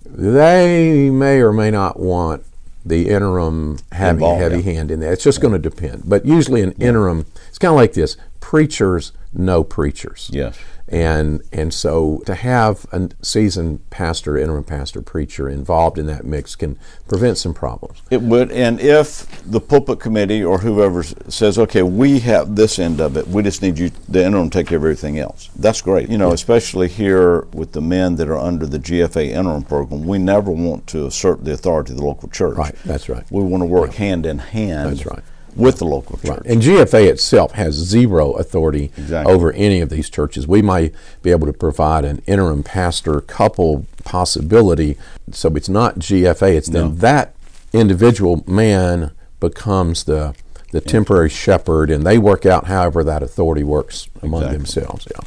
they 0.05 1.09
may 1.09 1.39
or 1.39 1.53
may 1.53 1.71
not 1.71 1.99
want 1.99 2.43
the 2.85 3.09
interim 3.09 3.77
having 3.91 4.23
a 4.23 4.35
heavy 4.35 4.57
yeah. 4.57 4.73
hand 4.73 4.91
in 4.91 4.99
that. 4.99 5.13
It's 5.13 5.23
just 5.23 5.37
yeah. 5.37 5.43
going 5.43 5.61
to 5.61 5.69
depend. 5.69 6.03
But 6.05 6.25
usually 6.25 6.61
an 6.61 6.71
interim, 6.73 7.25
it's 7.47 7.59
kind 7.59 7.71
of 7.71 7.75
like 7.75 7.93
this. 7.93 8.17
Preachers 8.39 9.11
no 9.33 9.63
preachers. 9.63 10.29
Yes. 10.31 10.57
And 10.87 11.41
and 11.53 11.73
so 11.73 12.21
to 12.25 12.35
have 12.35 12.85
a 12.91 13.09
seasoned 13.21 13.89
pastor, 13.89 14.37
interim 14.37 14.65
pastor, 14.65 15.01
preacher 15.01 15.47
involved 15.47 15.97
in 15.97 16.05
that 16.07 16.25
mix 16.25 16.55
can 16.55 16.77
prevent 17.07 17.37
some 17.37 17.53
problems. 17.53 18.01
It 18.09 18.21
would, 18.21 18.51
and 18.51 18.79
if 18.81 19.41
the 19.49 19.61
pulpit 19.61 20.01
committee 20.01 20.43
or 20.43 20.57
whoever 20.57 21.03
says, 21.03 21.57
"Okay, 21.57 21.81
we 21.81 22.19
have 22.19 22.57
this 22.57 22.77
end 22.77 22.99
of 22.99 23.15
it, 23.15 23.27
we 23.29 23.41
just 23.41 23.61
need 23.61 23.79
you, 23.79 23.91
the 24.09 24.25
interim, 24.25 24.49
to 24.49 24.59
take 24.59 24.67
care 24.67 24.77
of 24.77 24.83
everything 24.83 25.17
else," 25.17 25.49
that's 25.55 25.81
great. 25.81 26.09
You 26.09 26.17
know, 26.17 26.33
especially 26.33 26.89
here 26.89 27.47
with 27.53 27.71
the 27.71 27.81
men 27.81 28.17
that 28.17 28.27
are 28.27 28.37
under 28.37 28.65
the 28.65 28.79
GFA 28.79 29.31
interim 29.31 29.63
program, 29.63 30.05
we 30.05 30.17
never 30.17 30.51
want 30.51 30.87
to 30.87 31.05
assert 31.05 31.45
the 31.45 31.53
authority 31.53 31.93
of 31.93 31.99
the 31.99 32.05
local 32.05 32.27
church. 32.27 32.57
Right, 32.57 32.75
that's 32.83 33.07
right. 33.07 33.23
We 33.29 33.43
want 33.43 33.61
to 33.61 33.67
work 33.67 33.93
hand 33.93 34.25
in 34.25 34.39
hand. 34.39 34.97
That's 34.97 35.05
right. 35.05 35.23
With 35.55 35.77
the 35.77 35.85
local 35.85 36.17
church. 36.17 36.29
Right. 36.29 36.45
And 36.45 36.61
GFA 36.61 37.07
itself 37.07 37.53
has 37.53 37.75
zero 37.75 38.33
authority 38.33 38.91
Exactly. 38.97 39.33
over 39.33 39.51
any 39.53 39.81
of 39.81 39.89
these 39.89 40.09
churches. 40.09 40.47
We 40.47 40.61
might 40.61 40.93
be 41.21 41.31
able 41.31 41.47
to 41.47 41.53
provide 41.53 42.05
an 42.05 42.21
interim 42.27 42.63
pastor 42.63 43.19
couple 43.21 43.85
possibility. 44.03 44.97
So 45.31 45.49
it's 45.55 45.69
not 45.69 45.95
GFA, 45.99 46.55
it's 46.55 46.69
then 46.69 46.97
that 46.97 47.35
individual 47.73 48.43
man 48.47 49.11
becomes 49.39 50.03
the 50.05 50.35
the 50.71 50.79
temporary 50.81 51.29
shepherd 51.29 51.89
and 51.89 52.05
they 52.05 52.17
work 52.17 52.45
out 52.45 52.67
however 52.67 53.03
that 53.03 53.21
authority 53.21 53.63
works 53.63 54.07
among 54.21 54.43
Exactly. 54.43 54.57
themselves. 54.57 55.07
Yeah. 55.11 55.19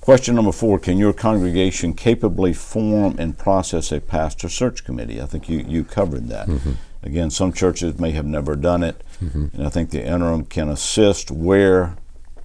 Question 0.00 0.34
number 0.34 0.52
four 0.52 0.78
Can 0.78 0.96
your 0.98 1.12
congregation 1.12 1.92
capably 1.94 2.52
form 2.54 3.16
and 3.18 3.36
process 3.36 3.92
a 3.92 4.00
pastor 4.00 4.48
search 4.48 4.84
committee? 4.84 5.20
I 5.20 5.26
think 5.26 5.48
you, 5.48 5.58
you 5.66 5.84
covered 5.84 6.28
that. 6.28 6.46
Mm-hmm. 6.48 6.72
Again, 7.04 7.30
some 7.30 7.52
churches 7.52 7.98
may 8.00 8.12
have 8.12 8.24
never 8.24 8.56
done 8.56 8.82
it, 8.82 9.04
and 9.20 9.64
I 9.66 9.68
think 9.68 9.90
the 9.90 10.02
interim 10.04 10.44
can 10.46 10.68
assist 10.68 11.30
where 11.30 11.96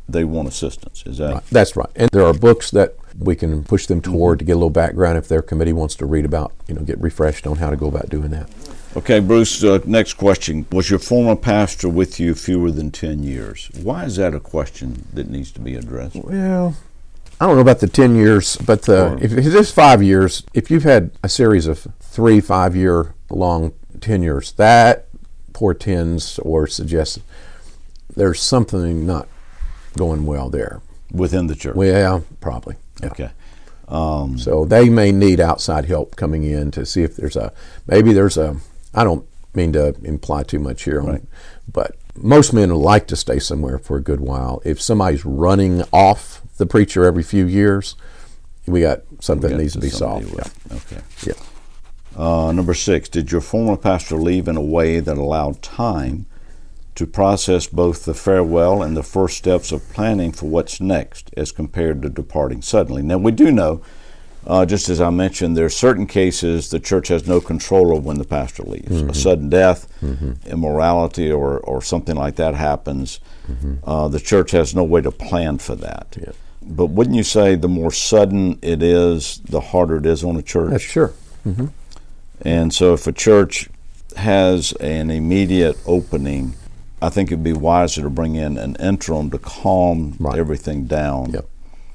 they 0.08 0.24
want 0.24 0.48
assistance. 0.48 1.04
Is 1.06 1.18
that 1.18 1.34
Right. 1.34 1.44
That's 1.50 1.76
right. 1.76 1.90
And 1.96 2.10
there 2.12 2.26
are 2.26 2.34
books 2.34 2.72
that 2.72 2.96
we 3.18 3.36
can 3.36 3.64
push 3.64 3.86
them 3.86 4.02
toward 4.02 4.40
to 4.40 4.46
get 4.46 4.54
a 4.54 4.56
little 4.56 4.70
background 4.70 5.18
if 5.18 5.28
their 5.28 5.42
committee 5.42 5.74
wants 5.74 5.96
to 5.96 6.06
read 6.06 6.26
about, 6.26 6.54
you 6.68 6.76
know, 6.76 6.82
get 6.82 7.00
refreshed 7.00 7.48
on 7.48 7.58
how 7.58 7.70
to 7.70 7.76
go 7.78 7.88
about 7.88 8.10
doing 8.10 8.32
that. 8.32 8.50
okay, 8.98 9.20
Bruce? 9.20 9.64
Uh, 9.64 9.80
next 9.86 10.14
question: 10.14 10.66
Was 10.72 10.90
your 10.90 11.00
former 11.00 11.36
pastor 11.36 11.88
with 11.88 12.20
you 12.20 12.36
fewer 12.36 12.72
than 12.72 12.92
ten 12.92 13.24
years? 13.24 13.70
Why 13.82 14.06
is 14.06 14.18
that 14.18 14.34
a 14.34 14.40
question 14.40 15.06
that 15.14 15.30
needs 15.30 15.52
to 15.54 15.62
be 15.62 15.76
addressed? 15.76 16.16
Well, 16.16 16.76
I 17.42 17.46
don't 17.46 17.56
know 17.56 17.62
about 17.62 17.80
the 17.80 17.88
10 17.88 18.16
years, 18.18 18.58
but 18.58 18.82
the, 18.82 19.18
if 19.22 19.32
it 19.32 19.46
is 19.46 19.72
five 19.72 20.04
years, 20.04 20.44
if 20.54 20.70
you've 20.70 20.84
had 20.84 21.12
a 21.24 21.30
series 21.30 21.68
of 21.68 21.88
three, 22.02 22.42
five 22.42 22.76
year 22.76 23.16
long 23.30 23.72
tenures, 24.00 24.52
that 24.54 25.08
portends 25.54 26.40
or 26.40 26.68
suggests 26.68 27.20
there's 28.16 28.42
something 28.42 29.06
not 29.06 29.28
going 29.98 30.26
well 30.26 30.50
there. 30.50 30.82
Within 31.12 31.48
the 31.48 31.56
church? 31.56 31.76
Well, 31.76 32.24
probably. 32.40 32.76
yeah. 33.02 33.10
Okay. 33.10 33.30
Um, 33.88 34.38
So 34.38 34.66
they 34.66 34.90
may 34.90 35.12
need 35.12 35.40
outside 35.40 35.86
help 35.86 36.16
coming 36.16 36.44
in 36.44 36.70
to 36.72 36.86
see 36.86 37.02
if 37.02 37.16
there's 37.16 37.36
a 37.36 37.52
maybe 37.88 38.14
there's 38.14 38.38
a 38.38 38.58
I 38.94 39.04
don't 39.04 39.26
mean 39.56 39.74
to 39.74 39.96
imply 40.04 40.44
too 40.44 40.60
much 40.60 40.84
here, 40.84 41.02
Right. 41.02 41.24
but 41.72 41.96
most 42.16 42.54
men 42.54 42.72
would 42.72 42.80
like 42.84 43.08
to 43.08 43.16
stay 43.16 43.40
somewhere 43.40 43.80
for 43.80 43.98
a 43.98 44.02
good 44.02 44.20
while. 44.20 44.62
If 44.64 44.80
somebody's 44.82 45.26
running 45.26 45.84
off 45.92 46.42
the 46.58 46.66
preacher 46.68 47.04
every 47.06 47.24
few 47.24 47.46
years, 47.48 47.96
we 48.68 48.82
got 48.82 49.02
something 49.22 49.50
that 49.50 49.56
got 49.56 49.62
needs 49.62 49.74
to 49.74 49.80
be 49.80 49.90
solved. 49.90 50.32
with- 50.36 50.54
Okay. 50.72 51.02
Yeah. 51.26 51.34
Uh, 52.16 52.52
number 52.52 52.74
six, 52.74 53.08
did 53.10 53.32
your 53.32 53.42
former 53.42 53.78
pastor 53.78 54.16
leave 54.18 54.48
in 54.48 54.58
a 54.58 54.62
way 54.62 55.00
that 55.00 55.18
allowed 55.18 55.62
time 55.62 56.26
to 56.96 57.08
process 57.08 57.66
both 57.68 58.04
the 58.04 58.14
farewell 58.14 58.82
and 58.84 58.98
the 58.98 59.04
first 59.04 59.38
steps 59.38 59.72
of 59.72 59.88
planning 59.94 60.32
for 60.32 60.50
what's 60.50 60.82
next 60.82 61.32
as 61.38 61.52
compared 61.52 62.02
to 62.02 62.10
departing 62.10 62.62
suddenly? 62.62 63.02
Now, 63.02 63.18
we 63.20 63.32
do 63.32 63.52
know, 63.52 63.82
uh, 64.46 64.66
just 64.66 64.90
as 64.90 65.00
I 65.00 65.10
mentioned, 65.12 65.56
there 65.56 65.66
are 65.66 65.70
certain 65.70 66.08
cases 66.08 66.70
the 66.70 66.80
church 66.80 67.08
has 67.10 67.28
no 67.28 67.40
control 67.40 67.96
of 67.96 68.06
when 68.06 68.18
the 68.18 68.26
pastor 68.26 68.64
leaves. 68.64 69.02
A 69.02 69.14
sudden 69.14 69.50
death, 69.50 69.88
immorality, 70.46 71.32
or, 71.32 71.60
or 71.60 71.82
something 71.82 72.16
like 72.16 72.36
that 72.36 72.56
happens. 72.56 73.20
Uh, 73.84 74.08
the 74.10 74.20
church 74.20 74.52
has 74.52 74.76
no 74.76 74.84
way 74.84 75.02
to 75.02 75.12
plan 75.12 75.58
for 75.58 75.76
that. 75.76 76.18
Yeah. 76.20 76.32
But 76.62 76.88
wouldn't 76.88 77.16
you 77.16 77.24
say 77.24 77.56
the 77.56 77.68
more 77.70 77.92
sudden 77.92 78.60
it 78.62 78.84
is, 78.84 79.40
the 79.40 79.60
harder 79.62 79.98
it 79.98 80.06
is 80.06 80.24
on 80.24 80.36
a 80.36 80.42
church? 80.42 80.72
That's 80.72 80.84
sure. 80.84 81.14
And 82.42 82.74
so, 82.74 82.94
if 82.94 83.06
a 83.08 83.12
church 83.12 83.70
has 84.16 84.72
an 84.74 85.12
immediate 85.12 85.78
opening, 85.86 86.56
I 87.02 87.10
think 87.10 87.30
it'd 87.32 87.44
be 87.44 87.54
wiser 87.54 88.02
to 88.02 88.10
bring 88.10 88.36
in 88.36 88.58
an 88.58 88.76
interim 88.78 89.30
to 89.32 89.38
calm 89.38 90.16
Right. 90.20 90.38
everything 90.38 90.86
down. 90.86 91.32
Yep. 91.32 91.46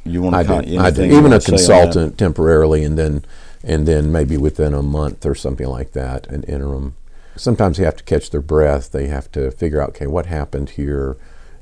You 0.04 0.22
want 0.22 0.36
to 0.36 0.44
kind 0.44 0.80
I 0.80 0.90
do. 0.90 1.02
Even 1.04 1.32
a 1.32 1.40
consultant 1.40 2.18
temporarily, 2.18 2.84
and 2.84 2.98
then 2.98 3.24
and 3.62 3.88
then 3.88 4.12
maybe 4.12 4.36
within 4.36 4.74
a 4.74 4.82
month 4.82 5.24
or 5.24 5.34
something 5.34 5.66
like 5.66 5.92
that, 5.92 6.26
an 6.26 6.42
interim. 6.42 6.94
Sometimes 7.36 7.78
they 7.78 7.84
have 7.84 7.96
to 7.96 8.04
catch 8.04 8.30
their 8.30 8.42
breath. 8.42 8.92
They 8.92 9.06
have 9.06 9.32
to 9.32 9.50
figure 9.50 9.80
out, 9.80 9.90
okay, 9.90 10.06
what 10.06 10.26
happened 10.26 10.70
here, 10.70 11.16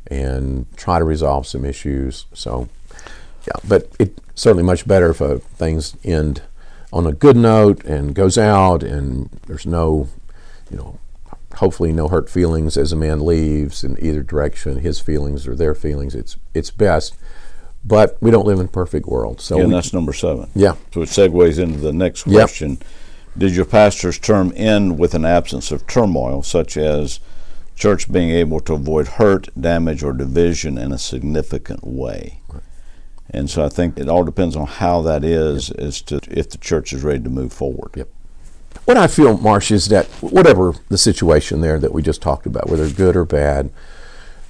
and 0.09 0.67
try 0.77 0.99
to 0.99 1.05
resolve 1.05 1.47
some 1.47 1.65
issues. 1.65 2.27
So, 2.35 2.69
yeah, 3.47 3.55
but 3.67 3.89
it's 4.01 4.19
certainly 4.35 4.65
much 4.65 4.87
better 4.87 5.11
if 5.11 5.23
uh, 5.23 5.39
things 5.39 5.97
end 6.05 6.43
on 6.93 7.07
a 7.07 7.13
good 7.13 7.37
note 7.37 7.85
and 7.85 8.15
goes 8.15 8.37
out, 8.37 8.83
and 8.83 9.31
there's 9.47 9.67
no, 9.67 10.09
you 10.71 10.77
know, 10.77 10.99
hopefully 11.57 11.93
no 11.93 12.09
hurt 12.09 12.29
feelings 12.31 12.77
as 12.77 12.93
a 12.93 12.97
man 12.97 13.25
leaves 13.25 13.83
in 13.85 13.97
either 14.05 14.23
direction, 14.23 14.79
his 14.79 15.01
feelings 15.01 15.47
or 15.49 15.55
their 15.55 15.75
feelings. 15.75 16.15
It's 16.15 16.37
it's 16.55 16.71
best, 16.71 17.17
but 17.85 18.17
we 18.21 18.31
don't 18.31 18.47
live 18.47 18.59
in 18.61 18.67
a 18.67 18.69
perfect 18.69 19.07
world. 19.07 19.41
So 19.41 19.57
Yeah, 19.57 19.63
and 19.63 19.71
we- 19.71 19.75
that's 19.77 19.93
number 19.93 20.13
seven. 20.13 20.49
yeah, 20.55 20.75
So 20.93 21.03
it 21.03 21.09
segues 21.09 21.59
into 21.59 21.79
the 21.79 21.93
next 21.93 22.27
Yep. 22.27 22.35
question. 22.35 22.79
Did 23.37 23.57
your 23.57 23.65
pastor's 23.65 24.19
term 24.19 24.53
end 24.57 24.99
with 24.99 25.15
an 25.15 25.25
absence 25.25 25.73
of 25.73 25.87
turmoil, 25.87 26.43
such 26.43 26.77
as 26.77 27.19
church 27.75 28.13
being 28.13 28.29
able 28.31 28.61
to 28.61 28.75
avoid 28.75 29.09
hurt, 29.09 29.49
damage, 29.59 30.03
or 30.03 30.13
division 30.13 30.77
in 30.77 30.93
a 30.93 30.99
significant 30.99 31.87
way? 31.87 32.41
And 33.31 33.49
so 33.49 33.65
I 33.65 33.69
think 33.69 33.99
it 33.99 34.09
all 34.09 34.25
depends 34.25 34.57
on 34.57 34.67
how 34.67 35.01
that 35.03 35.25
is 35.25 35.71
as 35.71 36.03
to 36.03 36.21
if 36.31 36.51
the 36.51 36.59
church 36.59 36.93
is 36.93 37.03
ready 37.03 37.23
to 37.23 37.31
move 37.31 37.53
forward. 37.53 37.93
Yep. 37.97 38.09
What 38.85 38.97
I 38.97 39.07
feel, 39.07 39.39
Marsh, 39.39 39.71
is 39.71 39.89
that 39.89 40.07
whatever 40.21 40.75
the 40.89 40.99
situation 40.99 41.61
there 41.61 41.79
that 41.79 41.93
we 41.93 42.03
just 42.03 42.21
talked 42.21 42.47
about, 42.47 42.69
whether 42.69 42.91
good 42.91 43.17
or 43.17 43.25
bad, 43.25 43.71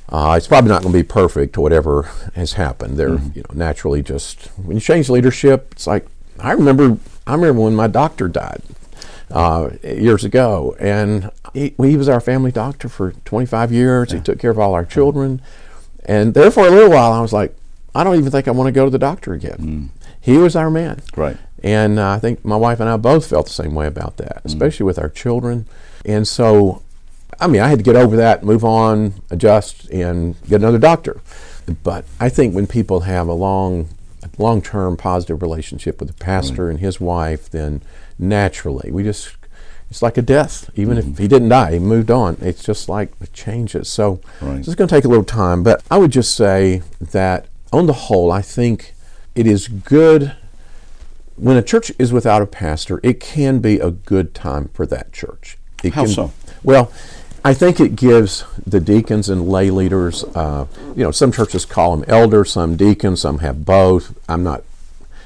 uh, 0.09 0.35
it's 0.37 0.47
probably 0.47 0.71
not 0.71 0.83
going 0.83 0.93
to 0.93 0.99
be 0.99 1.03
perfect. 1.03 1.55
To 1.55 1.61
whatever 1.61 2.11
has 2.35 2.55
happened, 2.55 2.97
there, 2.97 3.19
you 3.35 3.43
know, 3.43 3.55
naturally, 3.55 4.03
just 4.03 4.47
when 4.57 4.77
you 4.77 4.81
change 4.81 5.09
leadership, 5.09 5.69
it's 5.73 5.87
like 5.87 6.07
I 6.39 6.53
remember. 6.53 6.99
I 7.27 7.35
remember 7.35 7.63
when 7.63 7.77
my 7.77 7.87
doctor 7.87 8.27
died 8.27 8.63
uh, 9.31 9.71
years 9.83 10.25
ago, 10.25 10.77
and 10.81 11.31
he, 11.55 11.75
he 11.79 11.97
was 11.97 12.09
our 12.09 12.21
family 12.21 12.53
doctor 12.53 12.89
for 12.89 13.13
25 13.25 13.73
years. 13.73 14.13
He 14.13 14.21
took 14.21 14.39
care 14.39 14.51
of 14.51 14.59
all 14.59 14.75
our 14.75 14.85
children, 14.85 15.41
and 16.05 16.35
there 16.35 16.51
for 16.51 16.67
a 16.67 16.71
little 16.71 16.91
while, 16.91 17.13
I 17.13 17.21
was 17.21 17.33
like, 17.33 17.57
I 17.95 18.05
don't 18.05 18.17
even 18.17 18.31
think 18.31 18.49
I 18.49 18.53
want 18.53 18.69
to 18.69 18.73
go 18.73 18.85
to 18.85 18.91
the 18.91 18.99
doctor 18.99 19.33
again. 19.33 19.59
Mm. 19.59 19.89
He 20.21 20.39
was 20.39 20.57
our 20.57 20.71
man. 20.71 21.03
Right. 21.17 21.37
And 21.63 21.99
uh, 21.99 22.11
I 22.11 22.19
think 22.19 22.45
my 22.45 22.57
wife 22.57 22.81
and 22.81 22.89
I 22.89 22.97
both 22.97 23.27
felt 23.27 23.47
the 23.47 23.53
same 23.53 23.75
way 23.75 23.87
about 23.87 24.17
that, 24.17 24.43
mm. 24.43 24.45
especially 24.45 24.85
with 24.85 24.99
our 24.99 25.09
children. 25.09 25.67
And 26.05 26.27
so, 26.27 26.83
I 27.39 27.47
mean, 27.47 27.61
I 27.61 27.69
had 27.69 27.79
to 27.79 27.85
get 27.85 27.97
over 27.97 28.17
that, 28.17 28.43
move 28.43 28.65
on, 28.65 29.15
adjust, 29.31 29.89
and 29.91 30.41
get 30.49 30.57
another 30.57 30.79
doctor. 30.79 31.21
But 31.83 32.05
I 32.19 32.29
think 32.29 32.55
when 32.55 32.67
people 32.67 33.01
have 33.01 33.29
a 33.29 33.35
long, 33.35 33.89
long-term 34.39 34.97
positive 34.97 35.43
relationship 35.43 36.01
with 36.01 36.09
the 36.09 36.25
pastor 36.25 36.67
mm. 36.67 36.71
and 36.71 36.81
his 36.81 37.01
wife, 37.01 37.51
then 37.51 37.83
naturally 38.19 38.91
we 38.91 39.03
just 39.03 39.37
it's 39.93 40.01
like 40.01 40.17
a 40.17 40.23
death. 40.23 40.71
Even 40.75 40.97
if 40.97 41.19
he 41.19 41.29
didn't 41.29 41.51
die, 41.51 41.73
he 41.73 41.79
moved 41.79 42.11
on. 42.11 42.39
It's 42.41 42.65
just 42.65 42.89
like 42.89 43.13
it 43.21 43.35
changes. 43.35 43.91
So 43.91 44.23
Right. 44.41 44.59
it's 44.59 44.75
going 44.75 44.89
to 44.89 44.95
take 44.95 45.05
a 45.05 45.09
little 45.09 45.23
time. 45.23 45.63
But 45.63 45.83
I 45.91 45.99
would 45.99 46.11
just 46.11 46.35
say 46.35 46.81
that 46.99 47.47
on 47.73 47.87
the 47.87 47.93
whole, 47.93 48.31
I 48.31 48.43
think 48.43 48.95
it 49.35 49.47
is 49.47 49.69
good 49.69 50.37
when 51.37 51.57
a 51.57 51.63
church 51.63 51.91
is 51.99 52.13
without 52.13 52.43
a 52.43 52.47
pastor, 52.47 53.01
it 53.03 53.19
can 53.19 53.59
be 53.59 53.79
a 53.79 53.91
good 53.91 54.35
time 54.35 54.69
for 54.75 54.87
that 54.87 55.13
church. 55.13 55.59
It 55.83 55.95
How 55.95 56.05
can- 56.05 56.13
so? 56.13 56.33
Well, 56.63 56.93
I 57.45 57.55
think 57.55 57.81
it 57.81 57.97
gives 57.97 58.45
the 58.65 58.79
deacons 58.79 59.29
and 59.29 59.49
lay 59.49 59.71
leaders, 59.71 60.23
uh, 60.37 60.67
you 60.95 61.03
know, 61.03 61.11
some 61.11 61.33
churches 61.33 61.65
call 61.65 61.97
them 61.97 62.05
elders, 62.07 62.53
some 62.53 62.77
deacons, 62.77 63.23
some 63.23 63.39
have 63.39 63.65
both. 63.65 64.15
I'm 64.29 64.45
not 64.45 64.63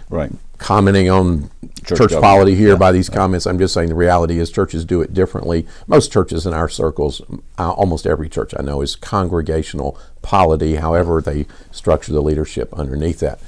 Right. 0.09 0.33
Commenting 0.59 1.11
on 1.11 1.51
Church 1.85 1.99
church, 1.99 2.21
polity 2.21 2.57
here 2.57 2.71
Yeah, 2.71 2.77
by 2.77 2.91
these 2.91 3.09
comments. 3.09 3.47
I'm 3.47 3.59
just 3.59 3.73
saying 3.73 3.91
the 3.91 3.95
reality 3.95 4.39
is 4.41 4.51
churches 4.51 4.85
do 4.85 5.01
it 5.03 5.15
differently. 5.15 5.67
Most 5.87 6.13
churches 6.13 6.45
in 6.45 6.53
our 6.53 6.69
circles, 6.69 7.21
uh, 7.59 7.71
almost 7.71 8.07
every 8.07 8.29
church 8.29 8.53
I 8.59 8.63
know, 8.63 8.83
is 8.83 8.97
congregational 8.97 9.99
polity, 10.21 10.77
however 10.77 11.21
they 11.21 11.47
structure 11.71 12.13
the 12.13 12.23
leadership 12.23 12.75
underneath 12.75 13.21
that. 13.21 13.39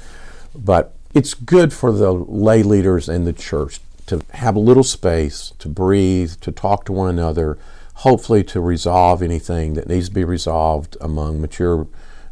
But 0.55 0.95
it's 1.13 1.33
good 1.33 1.73
for 1.73 1.91
the 1.91 2.13
lay 2.13 2.63
leaders 2.63 3.09
in 3.09 3.25
the 3.25 3.33
church 3.33 3.81
to 4.07 4.21
have 4.35 4.55
a 4.55 4.59
little 4.59 4.83
space 4.83 5.53
to 5.59 5.67
breathe, 5.67 6.33
to 6.41 6.51
talk 6.51 6.85
to 6.85 6.93
one 6.93 7.09
another, 7.09 7.57
hopefully 7.95 8.43
to 8.45 8.61
resolve 8.61 9.21
anything 9.21 9.73
that 9.73 9.89
needs 9.89 10.07
to 10.07 10.15
be 10.15 10.23
resolved 10.23 10.95
among 11.01 11.41
mature 11.41 11.87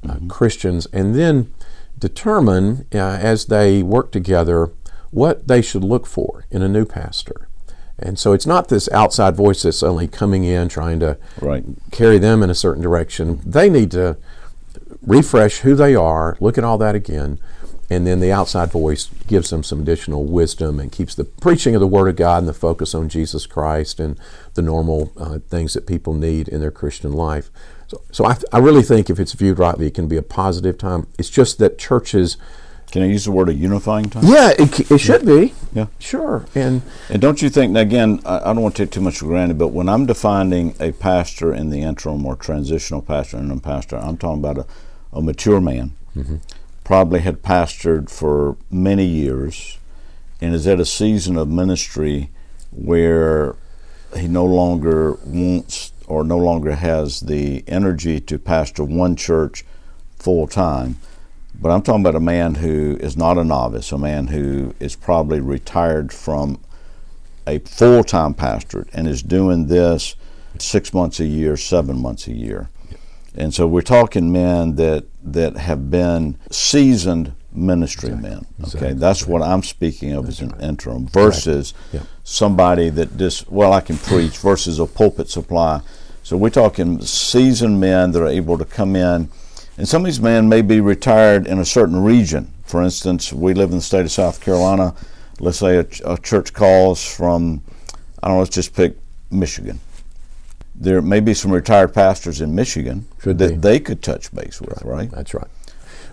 uh, 0.07 0.19
Christians, 0.29 0.86
and 0.93 1.15
then 1.15 1.51
determine 2.00 2.86
uh, 2.94 2.98
as 2.98 3.46
they 3.46 3.82
work 3.84 4.12
together 4.12 4.72
what 5.12 5.48
they 5.48 5.62
should 5.62 5.84
look 5.84 6.06
for 6.06 6.46
in 6.51 6.62
a 6.62 6.68
new 6.68 6.86
pastor. 6.86 7.48
And 8.00 8.20
so 8.20 8.34
it's 8.34 8.46
not 8.46 8.68
this 8.70 8.88
outside 8.92 9.36
voice 9.36 9.63
that's 9.63 9.82
only 9.82 10.08
coming 10.08 10.44
in 10.44 10.70
trying 10.70 11.00
to 11.00 11.18
Right. 11.42 11.63
carry 11.92 12.20
them 12.20 12.44
in 12.44 12.50
a 12.50 12.56
certain 12.56 12.84
direction. 12.84 13.39
They 13.46 13.70
need 13.70 13.89
to 13.92 14.18
refresh 15.06 15.60
who 15.60 15.75
they 15.75 15.96
are, 15.96 16.38
look 16.39 16.58
at 16.58 16.63
all 16.63 16.77
that 16.77 16.96
again, 16.96 17.39
and 17.89 18.06
then 18.06 18.20
the 18.20 18.32
outside 18.32 18.70
voice 18.72 19.10
gives 19.27 19.50
them 19.50 19.63
some 19.63 19.82
additional 19.82 20.25
wisdom 20.25 20.80
and 20.80 20.92
keeps 20.92 21.16
the 21.16 21.24
preaching 21.24 21.74
of 21.74 21.80
the 21.80 21.88
Word 21.88 22.10
of 22.10 22.18
God 22.18 22.39
and 22.39 22.48
the 22.48 22.54
focus 22.54 22.94
on 22.94 23.08
Jesus 23.10 23.46
Christ 23.46 24.00
and 24.00 24.20
the 24.56 24.62
normal 24.62 25.12
uh, 25.18 25.39
things 25.50 25.74
that 25.74 25.88
people 25.88 26.13
need 26.13 26.48
in 26.50 26.60
their 26.60 26.72
Christian 26.72 27.13
life. 27.13 27.50
So, 27.88 28.01
so 28.12 28.25
I, 28.25 28.38
I 28.51 28.58
really 28.60 28.84
think 28.84 29.10
if 29.10 29.20
it's 29.20 29.34
viewed 29.34 29.60
rightly, 29.60 29.88
it 29.88 29.94
can 29.94 30.08
be 30.08 30.17
a 30.17 30.22
positive 30.22 30.77
time. 30.77 31.08
It's 31.17 31.29
just 31.29 31.58
that 31.60 31.77
churches, 31.77 32.38
Can 32.91 33.01
I 33.01 33.06
use 33.08 33.25
the 33.25 33.32
word 33.32 33.50
a 33.50 33.53
unifying 33.53 34.10
time? 34.10 34.25
yeah, 34.25 34.51
it, 34.58 34.91
it 34.91 34.98
should 35.00 35.25
be. 35.25 35.53
Yeah. 35.74 35.88
Sure. 36.00 36.46
And 36.56 36.82
And 37.10 37.22
don't 37.22 37.41
you 37.41 37.50
think, 37.50 37.72
now 37.72 37.82
again, 37.82 38.20
I, 38.25 38.39
I 38.39 38.53
don't 38.53 38.62
want 38.62 38.75
to 38.75 38.84
take 38.84 38.91
too 38.91 39.01
much 39.01 39.20
for 39.20 39.25
granted, 39.25 39.58
but 39.58 39.70
when 39.70 39.88
I'm 39.89 40.06
defining 40.06 40.75
a 40.79 40.91
pastor 40.91 41.53
in 41.53 41.70
the 41.70 41.82
interim 41.82 42.25
or 42.25 42.36
transitional 42.36 43.01
pastor 43.01 43.38
and 43.38 43.51
a 43.51 43.58
pastor, 43.58 43.98
I'm 43.98 44.17
talking 44.17 44.44
about 44.44 44.58
a, 44.58 44.65
a 45.17 45.22
mature 45.22 45.62
man, 45.62 45.91
mm-hmm. 46.15 46.38
probably 46.84 47.22
had 47.22 47.41
pastored 47.41 48.10
for 48.10 48.58
many 48.70 49.06
years, 49.06 49.77
and 50.41 50.53
is 50.53 50.67
at 50.67 50.79
a 50.79 50.86
season 50.86 51.38
of 51.38 51.48
ministry 51.48 52.29
where 52.72 53.56
he 54.15 54.27
no 54.27 54.46
longer 54.46 55.13
wants 55.25 55.91
or 56.08 56.24
no 56.24 56.38
longer 56.38 56.76
has 56.76 57.20
the 57.22 57.64
energy 57.68 58.20
to 58.22 58.40
pastor 58.40 58.84
one 58.84 59.16
church 59.16 59.64
full 60.18 60.48
time. 60.48 60.98
But 61.60 61.70
I'm 61.70 61.82
talking 61.82 62.02
about 62.02 62.16
a 62.16 62.20
man 62.20 62.56
who 62.56 62.98
is 63.00 63.18
not 63.18 63.38
a 63.38 63.44
novice, 63.44 63.92
a 63.92 63.98
man 63.98 64.28
who 64.28 64.74
is 64.80 64.96
probably 64.96 65.40
retired 65.40 66.14
from 66.14 66.60
a 67.46 67.60
full 67.60 68.04
time 68.04 68.34
pastorate 68.34 68.90
and 68.94 69.08
is 69.08 69.24
doing 69.24 69.68
this 69.68 70.16
six 70.60 70.94
months 70.94 71.20
a 71.20 71.26
year, 71.26 71.58
seven 71.58 72.00
months 72.00 72.28
a 72.28 72.34
year. 72.34 72.70
And 73.36 73.54
so 73.54 73.68
we're 73.68 73.82
talking 73.82 74.32
men 74.32 74.76
that 74.76 75.06
that 75.24 75.58
have 75.58 75.92
been 75.92 76.38
seasoned 76.50 77.34
ministry 77.51 78.12
men. 78.12 78.46
Okay, 78.60 78.63
Exactly. 78.63 78.94
that's 78.94 79.25
what 79.27 79.42
I'm 79.42 79.63
speaking 79.63 80.13
of 80.13 80.27
as 80.27 80.42
an 80.42 80.54
interim 80.62 81.08
versus 81.08 81.74
Yeah. 81.92 82.01
somebody 82.24 82.89
that 82.92 83.18
just 83.18 83.50
well 83.51 83.74
I 83.74 83.82
can 83.82 83.98
preach 83.98 84.38
versus 84.38 84.80
a 84.80 84.86
pulpit 84.86 85.30
supply. 85.30 85.82
So 86.24 86.36
we're 86.38 86.50
talking 86.50 87.01
seasoned 87.01 87.80
men 87.80 88.12
that 88.12 88.22
are 88.22 88.27
able 88.27 88.58
to 88.58 88.66
come 88.66 88.96
in, 88.96 89.30
and 89.77 89.88
some 89.88 90.01
of 90.01 90.06
these 90.08 90.20
men 90.20 90.50
may 90.50 90.62
be 90.62 90.82
retired 90.82 91.48
in 91.48 91.58
a 91.60 91.66
certain 91.66 92.04
region. 92.04 92.51
For 92.66 92.84
instance, 92.84 93.32
we 93.32 93.54
live 93.54 93.70
in 93.72 93.77
the 93.77 93.82
state 93.82 94.01
of 94.01 94.12
South 94.12 94.42
Carolina. 94.42 94.94
Let's 95.39 95.60
say 95.60 95.77
a, 95.77 95.84
ch- 95.86 96.01
a 96.04 96.18
church 96.18 96.54
calls 96.54 97.04
from 97.04 97.62
I 98.22 98.27
don't 98.27 98.36
know. 98.38 98.39
Let's 98.39 98.54
just 98.56 98.75
pick 98.75 98.98
Michigan. 99.32 99.80
There 100.75 101.01
may 101.01 101.22
be 101.22 101.34
some 101.34 101.51
retired 101.51 101.94
pastors 101.94 102.42
in 102.42 102.54
Michigan 102.54 103.06
Should 103.24 103.38
that 103.39 103.50
be. 103.50 103.56
they 103.56 103.80
could 103.80 104.04
touch 104.04 104.34
base 104.36 104.60
with, 104.62 104.84
right? 104.84 105.10
That's 105.10 105.34
right. 105.34 105.48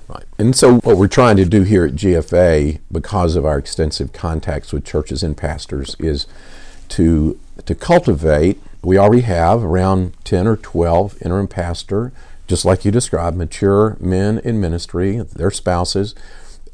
Right. 0.09 0.25
And 0.39 0.55
so 0.55 0.77
what 0.81 0.97
we're 0.99 1.09
trying 1.09 1.37
to 1.39 1.45
do 1.45 1.63
here 1.63 1.87
at 1.87 1.95
GFA, 1.95 2.81
because 2.93 3.37
of 3.37 3.45
our 3.47 3.59
extensive 3.59 4.13
contacts 4.13 4.73
with 4.73 4.85
churches 4.85 5.23
and 5.23 5.37
pastors, 5.37 5.97
is 5.99 6.27
to 6.91 7.39
to 7.65 7.75
cultivate. 7.75 8.61
We 8.83 8.99
already 8.99 9.23
have 9.23 9.65
around 9.65 10.13
ten 10.25 10.47
or 10.47 10.57
twelve 10.57 11.17
interim 11.23 11.49
pastor, 11.49 12.13
just 12.47 12.65
like 12.67 12.85
you 12.85 12.91
described, 12.91 13.37
mature 13.37 13.97
men 13.99 14.39
in 14.41 14.61
ministry, 14.61 15.17
their 15.19 15.51
spouses, 15.51 16.15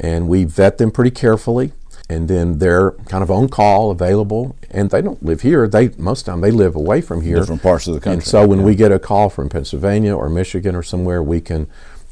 and 0.00 0.28
we 0.28 0.44
vet 0.44 0.78
them 0.78 0.90
pretty 0.90 1.12
carefully. 1.12 1.72
And 2.08 2.26
then 2.26 2.58
they're 2.58 2.90
kind 3.06 3.22
of 3.22 3.30
on 3.30 3.48
call, 3.48 3.92
available, 3.92 4.56
and 4.72 4.90
they 4.90 5.00
don't 5.00 5.22
live 5.22 5.42
here. 5.42 5.68
They 5.68 5.90
most 5.96 6.22
of 6.22 6.24
the 6.26 6.30
time 6.32 6.40
they 6.40 6.50
live 6.50 6.74
away 6.74 7.00
from 7.00 7.20
here, 7.20 7.36
Different 7.36 7.62
parts 7.62 7.86
of 7.86 7.94
the 7.94 8.00
country. 8.00 8.14
and 8.14 8.24
so 8.24 8.44
when 8.44 8.64
we 8.64 8.74
get 8.74 8.90
a 8.90 8.98
call 8.98 9.30
from 9.30 9.48
Pennsylvania 9.48 10.16
or 10.16 10.28
Michigan 10.28 10.74
or 10.74 10.82
somewhere, 10.82 11.22
we 11.22 11.40
can 11.40 11.68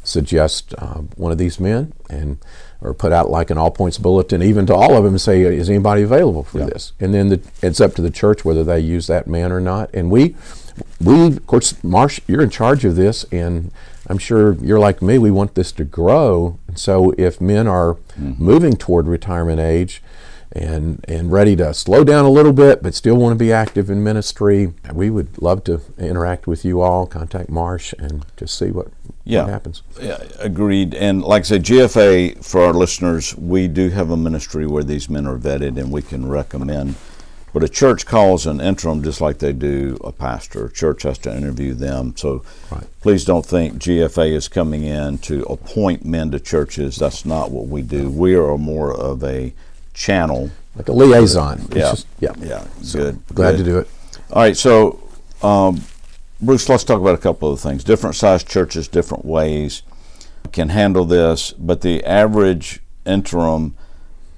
suggest 0.09 0.75
uh, 0.79 0.99
one 1.17 1.31
of 1.33 1.39
these 1.39 1.61
men 1.61 1.93
and 2.09 2.39
or 2.81 2.95
put 2.95 3.13
out 3.13 3.31
like 3.31 3.51
an 3.51 3.59
all 3.59 3.71
points 3.71 3.99
bulletin 3.99 4.43
even 4.43 4.65
to 4.67 4.75
all 4.75 4.97
of 4.97 5.05
them 5.05 5.15
and 5.15 5.21
say 5.21 5.43
is 5.43 5.69
anybody 5.69 6.03
available 6.03 6.43
for 6.43 6.59
this? 6.59 6.93
And 7.01 7.13
then 7.13 7.29
the, 7.29 7.41
it's 7.63 7.81
up 7.81 7.95
to 7.95 8.03
the 8.03 8.11
church 8.11 8.45
whether 8.45 8.65
they 8.65 8.81
use 8.81 9.07
that 9.09 9.27
man 9.27 9.53
or 9.53 9.61
not. 9.61 9.91
And 9.93 10.11
we 10.11 10.37
we 11.01 11.27
of 11.27 11.47
course 11.47 11.83
marsh 11.83 12.21
you're 12.27 12.43
in 12.43 12.51
charge 12.51 12.85
of 12.85 12.95
this 12.95 13.25
and 13.33 13.73
i'm 14.09 14.19
sure 14.19 14.55
you're 14.65 14.79
like 14.79 15.03
me 15.03 15.19
we 15.19 15.31
want 15.31 15.55
this 15.55 15.73
to 15.73 15.85
grow. 15.85 16.59
And 16.67 16.79
so 16.79 17.13
if 17.19 17.41
men 17.41 17.67
are 17.67 17.97
moving 18.17 18.75
toward 18.77 19.07
retirement 19.07 19.61
age 19.61 20.03
and 20.53 21.05
and 21.07 21.31
ready 21.31 21.55
to 21.57 21.75
slow 21.75 22.05
down 22.05 22.25
a 22.25 22.31
little 22.31 22.55
bit 22.55 22.83
but 22.83 22.95
still 22.95 23.17
want 23.17 23.33
to 23.33 23.39
be 23.39 23.53
active 23.53 23.91
in 23.91 24.03
ministry 24.03 24.73
we 24.95 25.11
would 25.11 25.41
love 25.43 25.63
to 25.65 25.81
interact 25.99 26.47
with 26.47 26.65
you 26.65 26.81
all 26.81 27.07
contact 27.07 27.51
marsh 27.51 27.93
and 27.99 28.25
just 28.37 28.59
see 28.59 28.71
what, 28.71 28.89
Yeah. 29.29 29.43
what 29.43 29.51
happens 29.51 29.83
Yeah, 30.01 30.19
agreed. 30.41 30.95
And 30.95 31.23
like 31.23 31.41
I 31.41 31.45
said, 31.45 31.63
GFA, 31.65 32.43
for 32.45 32.63
our 32.63 32.73
listeners, 32.73 33.37
we 33.37 33.69
do 33.69 33.91
have 33.91 34.11
a 34.11 34.17
ministry 34.17 34.67
where 34.67 34.83
these 34.85 35.09
men 35.11 35.27
are 35.27 35.37
vetted 35.39 35.77
and 35.79 35.93
we 35.93 36.03
can 36.03 36.29
recommend. 36.29 36.95
But 37.53 37.63
a 37.65 37.69
church 37.69 38.05
calls 38.07 38.47
an 38.47 38.61
interim 38.61 39.03
just 39.03 39.21
like 39.21 39.39
they 39.39 39.53
do 39.53 39.99
a 40.05 40.13
pastor. 40.13 40.67
A 40.67 40.73
church 40.73 41.03
has 41.05 41.19
to 41.19 41.35
interview 41.35 41.75
them. 41.75 42.15
So 42.17 42.43
Right. 42.71 42.85
please 43.01 43.25
don't 43.25 43.45
think 43.45 43.79
GFA 43.79 44.35
is 44.35 44.49
coming 44.49 44.83
in 44.85 45.19
to 45.19 45.43
appoint 45.45 46.05
men 46.05 46.31
to 46.33 46.41
churches. 46.41 46.97
That's 46.97 47.25
not 47.25 47.51
what 47.51 47.67
we 47.69 47.83
do. 47.83 48.11
We 48.11 48.35
are 48.35 48.57
more 48.59 48.93
of 48.95 49.23
a 49.25 49.53
channel. 49.95 50.51
like 50.77 50.89
a 50.89 50.93
liaison 50.93 51.67
Yeah. 51.73 51.91
just- 51.91 52.07
yeah 52.21 52.33
Yeah, 52.41 52.63
good. 52.93 53.19
glad 53.35 53.53
good. 53.53 53.59
to 53.59 53.65
do 53.65 53.79
it 53.79 53.89
All 54.33 54.43
right, 54.43 54.57
so 54.57 55.01
um, 55.43 55.83
Bruce, 56.41 56.69
let's 56.69 56.85
talk 56.85 57.01
about 57.01 57.15
a 57.15 57.19
couple 57.19 57.53
of 57.53 57.61
things. 57.61 57.83
Different 57.83 58.15
sized 58.15 58.49
churches, 58.49 58.87
different 58.89 59.25
ways 59.25 59.83
can 60.53 60.69
handle 60.69 61.05
this, 61.05 61.53
but 61.53 61.81
the 61.81 62.03
average 62.05 62.81
interim, 63.05 63.77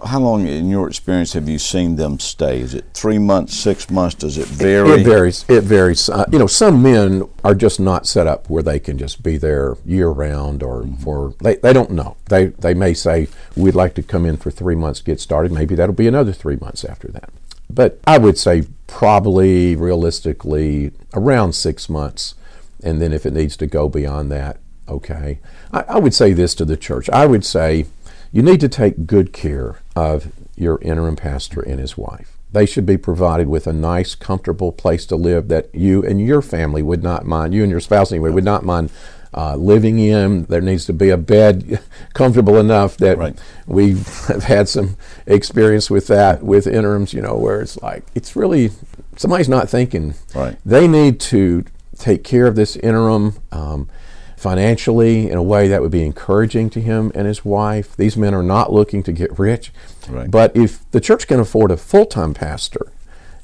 how 0.07 0.19
long 0.19 0.47
in 0.47 0.71
your 0.71 0.89
experience 0.89 1.35
have 1.35 1.47
you 1.47 1.59
seen 1.59 1.97
them 1.97 2.19
stay? 2.19 2.61
Is 2.61 2.73
it 2.73 2.87
three 2.95 3.19
months, 3.19 3.55
six 3.55 3.91
months? 3.91 4.15
Does 4.15 4.39
it 4.39 4.47
vary? 4.47 5.03
It 5.03 5.05
varies. 5.05 5.45
It 5.47 5.63
varies. 5.65 6.09
Uh, 6.09 6.25
you 6.33 6.39
know, 6.39 6.47
some 6.47 6.83
men 6.83 7.29
are 7.45 7.55
just 7.55 7.79
not 7.79 8.07
set 8.07 8.27
up 8.27 8.49
where 8.49 8.63
they 8.63 8.81
can 8.81 8.97
just 8.97 9.23
be 9.23 9.37
there 9.37 9.77
year 9.85 10.09
round, 10.09 10.63
or 10.63 10.81
Mm-hmm. 10.85 11.03
for 11.03 11.35
they, 11.43 11.57
they 11.57 11.75
don't 11.75 11.91
know. 11.91 12.17
They 12.31 12.47
they 12.47 12.73
may 12.73 12.95
say 12.95 13.29
we'd 13.55 13.75
like 13.75 13.95
to 13.97 14.03
come 14.03 14.25
in 14.25 14.39
for 14.39 14.51
three 14.51 14.75
months, 14.75 15.03
get 15.03 15.21
started. 15.21 15.53
Maybe 15.53 15.75
that'll 15.75 15.95
be 15.95 16.09
another 16.09 16.33
three 16.33 16.57
months 16.57 16.83
after 16.83 17.09
that. 17.09 17.29
But 17.75 18.01
I 18.07 18.19
would 18.19 18.39
say 18.39 18.65
probably 18.87 19.77
realistically 19.77 20.93
around 21.15 21.55
six 21.55 21.89
months, 21.89 22.35
and 22.83 23.01
then 23.01 23.13
if 23.13 23.25
it 23.25 23.33
needs 23.33 23.57
to 23.59 23.67
go 23.67 23.89
beyond 23.89 24.31
that, 24.33 24.59
okay. 24.89 25.41
I, 25.73 25.83
I 25.83 25.99
would 25.99 26.15
say 26.15 26.33
this 26.33 26.55
to 26.57 26.65
the 26.65 26.77
church. 26.77 27.09
I 27.11 27.27
would 27.27 27.45
say 27.45 27.87
you 28.33 28.43
need 28.43 28.61
to 28.61 28.69
take 28.69 29.07
good 29.07 29.33
care 29.33 29.81
of 29.97 30.33
your 30.57 30.79
interim 30.83 31.17
pastor 31.17 31.61
and 31.61 31.81
his 31.81 31.97
wife. 31.97 32.37
They 32.53 32.67
should 32.67 32.87
be 32.87 32.97
provided 32.97 33.49
with 33.49 33.67
a 33.67 33.73
nice, 33.73 34.15
comfortable 34.15 34.73
place 34.73 35.07
to 35.07 35.17
live 35.17 35.49
that 35.49 35.73
you 35.73 36.05
and 36.05 36.21
your 36.21 36.43
family 36.43 36.83
would 36.83 37.03
not 37.03 37.25
mind, 37.25 37.55
you 37.55 37.63
and 37.63 37.71
your 37.71 37.81
spouse 37.81 38.11
anyway, 38.11 38.31
would 38.31 38.45
not 38.45 38.65
mind 38.65 38.91
uh, 39.35 39.57
living 39.57 39.99
in. 39.99 40.45
There 40.45 40.61
needs 40.61 40.87
to 40.87 40.93
be 40.93 41.11
a 41.11 41.17
bed 41.17 41.81
comfortable 42.15 42.59
enough 42.59 42.97
that 42.99 43.19
Right. 43.19 43.39
we 43.67 43.91
have 44.29 44.45
had 44.45 44.69
some 44.69 44.97
experience 45.27 45.91
with 45.91 46.07
that 46.09 46.43
with 46.43 46.67
interims, 46.67 47.13
you 47.13 47.23
know, 47.23 47.37
where 47.37 47.61
it's 47.61 47.81
like, 47.83 48.05
it's 48.15 48.35
really, 48.37 48.71
somebody's 49.17 49.49
not 49.49 49.69
thinking. 49.69 50.15
Right. 50.35 50.57
They 50.65 50.89
need 50.89 51.21
to 51.21 51.65
take 51.99 52.25
care 52.25 52.47
of 52.47 52.57
this 52.57 52.77
interim 52.77 53.35
um, 53.53 53.89
financially 54.37 55.31
in 55.31 55.37
a 55.37 55.43
way 55.43 55.69
that 55.69 55.83
would 55.83 55.91
be 55.91 56.03
encouraging 56.03 56.71
to 56.71 56.81
him 56.81 57.13
and 57.15 57.27
his 57.27 57.45
wife. 57.45 57.95
These 57.97 58.17
men 58.17 58.35
are 58.35 58.43
not 58.43 58.73
looking 58.73 59.03
to 59.05 59.13
get 59.13 59.39
rich. 59.39 59.71
Right. 60.09 60.31
But 60.31 60.57
if 60.57 60.91
the 60.91 61.01
church 61.01 61.27
can 61.29 61.39
afford 61.39 61.71
a 61.71 61.77
full 61.77 62.07
time 62.07 62.35
pastor, 62.35 62.91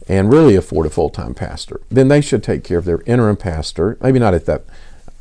and 0.08 0.32
really 0.32 0.54
afford 0.54 0.86
a 0.86 0.90
full 0.90 1.10
time 1.10 1.34
pastor, 1.34 1.80
then 1.90 2.08
they 2.08 2.20
should 2.20 2.42
take 2.42 2.62
care 2.62 2.78
of 2.78 2.84
their 2.84 3.02
interim 3.06 3.36
pastor, 3.36 3.98
maybe 4.00 4.18
not 4.18 4.34
at 4.34 4.46
that 4.46 4.64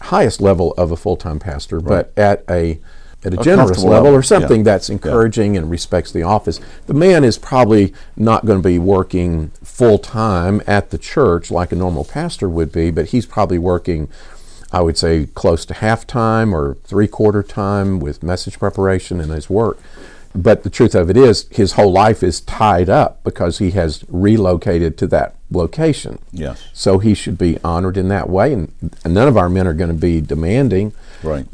highest 0.02 0.42
level 0.42 0.74
of 0.74 0.92
a 0.92 0.98
full 0.98 1.18
time 1.18 1.40
pastor, 1.40 1.80
but 1.80 2.12
at 2.18 2.44
a 2.50 2.80
at 3.26 3.34
a, 3.34 3.38
generous 3.38 3.84
level, 3.84 4.14
or 4.14 4.22
something 4.22 4.60
yeah. 4.60 4.66
that's 4.66 4.90
encouraging 4.90 5.58
and 5.58 5.70
respects 5.70 6.12
the 6.12 6.22
office. 6.22 6.60
The 6.86 6.94
man 6.94 7.24
is 7.24 7.38
probably 7.38 7.94
not 8.16 8.46
going 8.46 8.62
to 8.62 8.68
be 8.68 8.78
working 8.78 9.50
full 9.64 9.98
time 9.98 10.62
at 10.68 10.92
the 10.92 10.98
church 10.98 11.50
like 11.50 11.72
a 11.72 11.76
normal 11.76 12.04
pastor 12.04 12.48
would 12.48 12.72
be, 12.72 12.92
but 12.92 13.08
he's 13.08 13.26
probably 13.26 13.58
working, 13.58 14.10
I 14.72 14.82
would 14.82 14.98
say, 14.98 15.28
close 15.34 15.66
to 15.66 15.74
half 15.74 16.06
time 16.06 16.54
or 16.54 16.76
three 16.84 17.08
quarter 17.08 17.42
time 17.42 18.00
with 18.00 18.22
message 18.22 18.60
preparation 18.60 19.20
and 19.20 19.32
his 19.32 19.50
work. 19.50 19.80
But 20.36 20.64
the 20.64 20.70
truth 20.70 20.94
of 20.96 21.10
it 21.10 21.18
is, 21.18 21.48
his 21.50 21.74
whole 21.74 21.92
life 21.92 22.22
is 22.22 22.42
tied 22.42 22.90
up 22.90 23.24
because 23.24 23.58
he 23.58 23.72
has 23.72 24.04
relocated 24.10 24.98
to 25.00 25.08
that 25.08 25.35
location. 25.56 26.20
Yes. 26.32 26.68
So 26.74 27.00
he 27.00 27.14
should 27.14 27.38
be 27.38 27.58
honored 27.64 27.98
in 27.98 28.08
that 28.10 28.30
way. 28.30 28.54
And 28.54 28.72
and 29.04 29.14
none 29.14 29.28
of 29.28 29.38
our 29.38 29.50
men 29.50 29.66
are 29.68 29.74
going 29.74 29.90
to 29.90 29.94
be 29.96 30.22
demanding. 30.22 30.94
Right. 31.24 31.48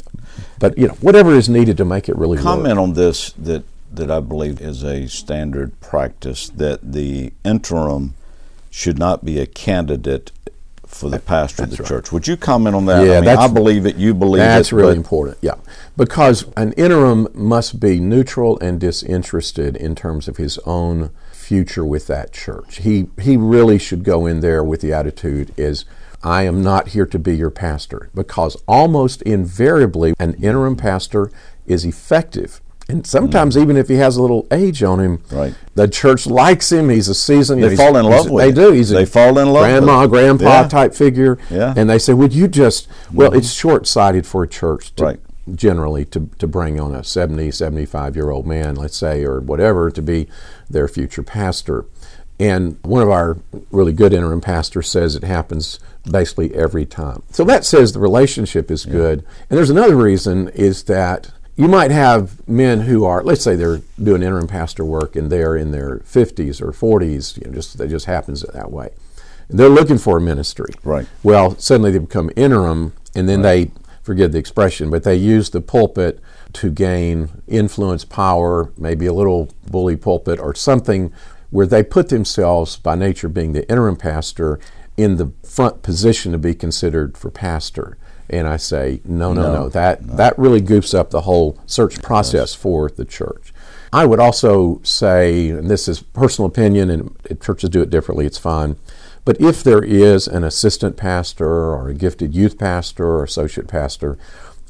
But 0.58 0.76
you 0.76 0.88
know, 0.88 0.94
whatever 0.94 1.32
is 1.34 1.48
needed 1.48 1.76
to 1.78 1.84
make 1.84 2.08
it 2.08 2.16
really 2.16 2.38
Comment 2.38 2.76
work. 2.76 2.82
on 2.82 2.92
this 2.94 3.32
that 3.32 3.64
that 3.92 4.10
I 4.10 4.20
believe 4.20 4.60
is 4.60 4.82
a 4.84 5.06
standard 5.06 5.78
practice 5.80 6.48
that 6.50 6.92
the 6.92 7.32
interim 7.44 8.14
should 8.70 8.98
not 8.98 9.22
be 9.24 9.38
a 9.38 9.44
candidate 9.46 10.32
for 10.86 11.10
the 11.10 11.18
pastor 11.18 11.64
of 11.64 11.70
the 11.70 11.76
right. 11.76 11.86
church. 11.88 12.12
Would 12.12 12.26
you 12.26 12.36
comment 12.38 12.74
on 12.76 12.86
that? 12.86 13.06
Yeah, 13.06 13.12
I 13.12 13.14
mean, 13.16 13.24
that's- 13.26 13.50
I 13.50 13.52
believe 13.52 13.86
it. 13.86 13.96
You 13.96 14.14
believe 14.14 14.40
That's 14.40 14.72
it. 14.72 14.76
really 14.76 14.92
but- 14.92 14.96
important. 14.98 15.38
Yeah, 15.42 15.54
because 15.96 16.44
an 16.56 16.72
interim 16.74 17.28
must 17.34 17.80
be 17.80 17.98
neutral 18.00 18.58
and 18.60 18.78
disinterested 18.80 19.76
in 19.76 19.94
terms 19.94 20.28
of 20.28 20.36
his 20.38 20.58
own 20.66 21.10
future 21.42 21.84
with 21.84 22.06
that 22.06 22.32
church. 22.32 22.78
He 22.78 23.06
he 23.20 23.36
really 23.36 23.78
should 23.78 24.04
go 24.04 24.26
in 24.26 24.40
there 24.40 24.62
with 24.64 24.80
the 24.80 24.92
attitude 24.92 25.52
is 25.56 25.84
I 26.24 26.42
am 26.44 26.62
not 26.62 26.88
here 26.88 27.06
to 27.06 27.18
be 27.18 27.36
your 27.36 27.50
pastor 27.50 28.08
because 28.14 28.56
almost 28.68 29.22
invariably 29.22 30.14
an 30.20 30.34
interim 30.34 30.76
pastor 30.76 31.30
is 31.66 31.84
effective. 31.84 32.60
And 32.88 33.06
sometimes 33.06 33.56
even 33.56 33.76
if 33.76 33.88
he 33.88 33.94
has 33.96 34.16
a 34.16 34.22
little 34.22 34.46
age 34.50 34.82
on 34.82 34.98
him, 35.00 35.18
Mm. 35.18 35.36
Right. 35.38 35.54
the 35.74 35.88
church 35.88 36.26
likes 36.26 36.70
him. 36.70 36.88
He's 36.90 37.08
a 37.08 37.14
seasoned. 37.14 37.62
They 37.62 37.76
fall 37.76 37.96
in 37.96 38.04
love 38.04 38.28
with 38.28 38.44
him. 38.44 38.54
They 38.54 38.60
him. 38.62 38.70
do. 38.70 38.72
He's 38.72 38.90
a 38.90 38.94
They 38.94 39.04
fall 39.04 39.38
in 39.38 39.52
love 39.52 39.64
grandma, 39.64 40.06
grandpa 40.06 40.44
Yeah. 40.62 40.68
type 40.68 40.94
figure. 40.94 41.38
Yeah. 41.50 41.58
Mm-hmm. 41.58 41.78
And 41.78 41.90
they 41.90 41.98
say, 41.98 42.12
"Would 42.12 42.32
you 42.34 42.48
just?" 42.48 42.88
Well, 43.12 43.32
it's 43.34 43.50
short-sighted 43.52 44.26
for 44.26 44.42
a 44.42 44.48
church 44.48 44.94
to 44.96 45.04
Right. 45.04 45.20
Generally 45.54 46.04
to, 46.06 46.30
to 46.38 46.46
bring 46.46 46.78
on 46.78 46.94
a 46.94 47.04
70, 47.04 47.50
75 47.50 48.16
year 48.16 48.30
old 48.30 48.46
man, 48.46 48.76
let's 48.76 48.96
say, 48.96 49.24
or 49.24 49.40
whatever, 49.40 49.90
to 49.90 50.02
be 50.02 50.28
their 50.68 50.88
future 50.88 51.22
pastor. 51.22 51.84
And 52.38 52.78
one 52.82 53.02
of 53.02 53.10
our 53.10 53.38
really 53.70 53.92
good 53.92 54.12
interim 54.12 54.40
pastors 54.40 54.88
says 54.88 55.14
it 55.14 55.22
happens 55.22 55.78
basically 56.10 56.54
every 56.54 56.86
time. 56.86 57.22
So 57.30 57.44
that 57.44 57.64
says 57.64 57.92
the 57.92 58.00
relationship 58.00 58.70
is 58.70 58.84
good. 58.84 59.24
And 59.48 59.56
there's 59.56 59.70
another 59.70 59.96
reason 59.96 60.48
is 60.48 60.84
that 60.84 61.30
you 61.54 61.68
might 61.68 61.90
have 61.90 62.46
men 62.48 62.80
who 62.80 63.04
are, 63.04 63.22
let's 63.22 63.44
say 63.44 63.54
they're 63.54 63.82
doing 64.02 64.22
interim 64.22 64.48
pastor 64.48 64.84
work 64.84 65.14
and 65.14 65.30
they're 65.30 65.56
in 65.56 65.70
their 65.70 65.98
50s 65.98 66.60
or 66.60 66.72
40s, 66.72 67.40
you 67.40 67.46
know, 67.46 67.54
just 67.54 67.78
that 67.78 67.88
just 67.88 68.06
happens 68.06 68.42
that 68.42 68.72
way. 68.72 68.88
And 69.48 69.58
they're 69.58 69.68
looking 69.68 69.98
for 69.98 70.16
a 70.16 70.20
ministry. 70.20 70.74
Right. 70.82 71.06
Well, 71.22 71.56
suddenly 71.58 71.90
they 71.90 71.98
become 71.98 72.30
interim, 72.36 72.94
and 73.14 73.28
then 73.28 73.42
they 73.42 73.70
forgive 74.02 74.32
the 74.32 74.38
expression, 74.38 74.90
but 74.90 75.04
they 75.04 75.16
use 75.16 75.50
the 75.50 75.60
pulpit 75.60 76.20
to 76.54 76.70
gain 76.70 77.42
influence, 77.46 78.04
power, 78.04 78.72
maybe 78.76 79.06
a 79.06 79.12
little 79.12 79.50
bully 79.70 79.96
pulpit 79.96 80.38
or 80.38 80.54
something 80.54 81.12
where 81.50 81.66
they 81.66 81.82
put 81.82 82.08
themselves, 82.08 82.76
by 82.76 82.94
nature 82.94 83.28
being 83.28 83.52
the 83.52 83.68
interim 83.68 83.96
pastor, 83.96 84.58
in 84.96 85.16
the 85.16 85.32
front 85.42 85.82
position 85.82 86.32
to 86.32 86.38
be 86.38 86.54
considered 86.54 87.16
for 87.16 87.30
pastor. 87.30 87.96
And 88.30 88.48
I 88.48 88.56
say, 88.56 89.00
no, 89.04 89.32
no, 89.32 89.42
no. 89.42 89.52
No, 89.52 89.68
that 89.68 90.16
that 90.16 90.38
really 90.38 90.62
goofs 90.62 90.94
up 90.98 91.10
the 91.10 91.22
whole 91.22 91.58
search 91.66 92.00
process 92.02 92.54
for 92.54 92.88
the 92.88 93.04
church. 93.04 93.52
I 93.92 94.06
would 94.06 94.20
also 94.20 94.80
say, 94.82 95.50
and 95.50 95.68
this 95.68 95.86
is 95.86 96.00
personal 96.00 96.48
opinion, 96.48 96.88
and 96.88 97.40
churches 97.42 97.68
do 97.68 97.82
it 97.82 97.90
differently, 97.90 98.24
it's 98.24 98.38
fine. 98.38 98.76
But 99.24 99.40
if 99.40 99.62
there 99.62 99.82
is 99.82 100.26
an 100.26 100.42
assistant 100.44 100.96
pastor 100.96 101.46
or 101.46 101.88
a 101.88 101.94
gifted 101.94 102.34
youth 102.34 102.58
pastor 102.58 103.06
or 103.06 103.24
associate 103.24 103.68
pastor 103.68 104.18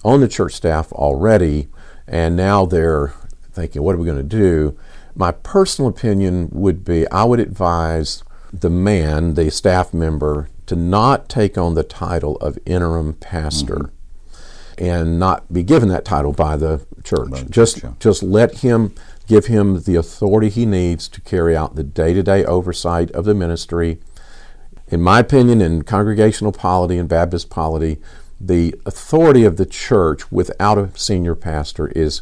on 0.04 0.20
the 0.20 0.28
church 0.28 0.54
staff 0.54 0.92
already, 0.92 1.68
and 2.06 2.36
now 2.36 2.66
they're 2.66 3.14
thinking, 3.52 3.82
what 3.82 3.94
are 3.94 3.98
we 3.98 4.06
going 4.06 4.16
to 4.16 4.22
do? 4.22 4.76
My 5.14 5.30
personal 5.32 5.90
opinion 5.90 6.48
would 6.52 6.84
be 6.84 7.08
I 7.10 7.24
would 7.24 7.40
advise 7.40 8.24
the 8.52 8.70
man, 8.70 9.34
the 9.34 9.50
staff 9.50 9.94
member, 9.94 10.48
to 10.66 10.76
not 10.76 11.28
take 11.28 11.56
on 11.56 11.74
the 11.74 11.82
title 11.82 12.36
of 12.36 12.58
interim 12.66 13.14
pastor 13.14 13.90
and 14.78 15.18
not 15.18 15.52
be 15.52 15.62
given 15.62 15.88
that 15.88 16.04
title 16.04 16.32
by 16.32 16.56
the 16.56 16.84
church. 17.04 17.48
Just 17.50 17.82
yeah. 17.82 17.92
just 17.98 18.22
let 18.22 18.58
him 18.58 18.94
give 19.26 19.46
him 19.46 19.82
the 19.82 19.96
authority 19.96 20.48
he 20.48 20.66
needs 20.66 21.08
to 21.08 21.20
carry 21.20 21.56
out 21.56 21.74
the 21.74 21.84
day-to-day 21.84 22.44
oversight 22.44 23.10
of 23.12 23.24
the 23.24 23.34
ministry. 23.34 23.98
In 24.92 25.00
my 25.00 25.20
opinion, 25.20 25.62
in 25.62 25.84
congregational 25.84 26.52
polity 26.52 26.98
and 26.98 27.08
Baptist 27.08 27.48
polity, 27.48 27.96
the 28.38 28.74
authority 28.84 29.42
of 29.42 29.56
the 29.56 29.64
church 29.64 30.30
without 30.30 30.76
a 30.76 30.90
senior 30.94 31.34
pastor 31.34 31.88
is 31.88 32.20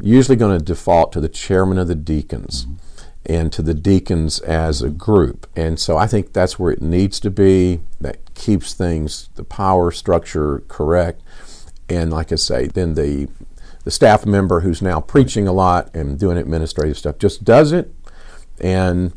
usually 0.00 0.34
going 0.34 0.58
to 0.58 0.64
default 0.64 1.12
to 1.12 1.20
the 1.20 1.28
chairman 1.28 1.78
of 1.78 1.86
the 1.86 1.94
deacons 1.94 2.64
mm-hmm. 2.64 3.32
and 3.32 3.52
to 3.52 3.62
the 3.62 3.72
deacons 3.72 4.40
as 4.40 4.82
a 4.82 4.90
group. 4.90 5.46
And 5.54 5.78
so 5.78 5.96
I 5.96 6.08
think 6.08 6.32
that's 6.32 6.58
where 6.58 6.72
it 6.72 6.82
needs 6.82 7.20
to 7.20 7.30
be. 7.30 7.82
That 8.00 8.34
keeps 8.34 8.74
things, 8.74 9.28
the 9.36 9.44
power 9.44 9.92
structure 9.92 10.64
correct. 10.66 11.22
And 11.88 12.12
like 12.12 12.32
I 12.32 12.36
say, 12.36 12.66
then 12.66 12.94
the 12.94 13.28
the 13.84 13.92
staff 13.92 14.26
member 14.26 14.60
who's 14.60 14.82
now 14.82 15.00
preaching 15.00 15.46
a 15.46 15.52
lot 15.52 15.94
and 15.94 16.18
doing 16.18 16.36
administrative 16.36 16.98
stuff 16.98 17.16
just 17.18 17.44
does 17.44 17.70
it. 17.70 17.94
And 18.60 19.14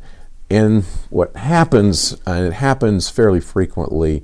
and 0.51 0.83
what 1.09 1.33
happens, 1.37 2.17
and 2.25 2.45
it 2.45 2.53
happens 2.53 3.09
fairly 3.09 3.39
frequently, 3.39 4.23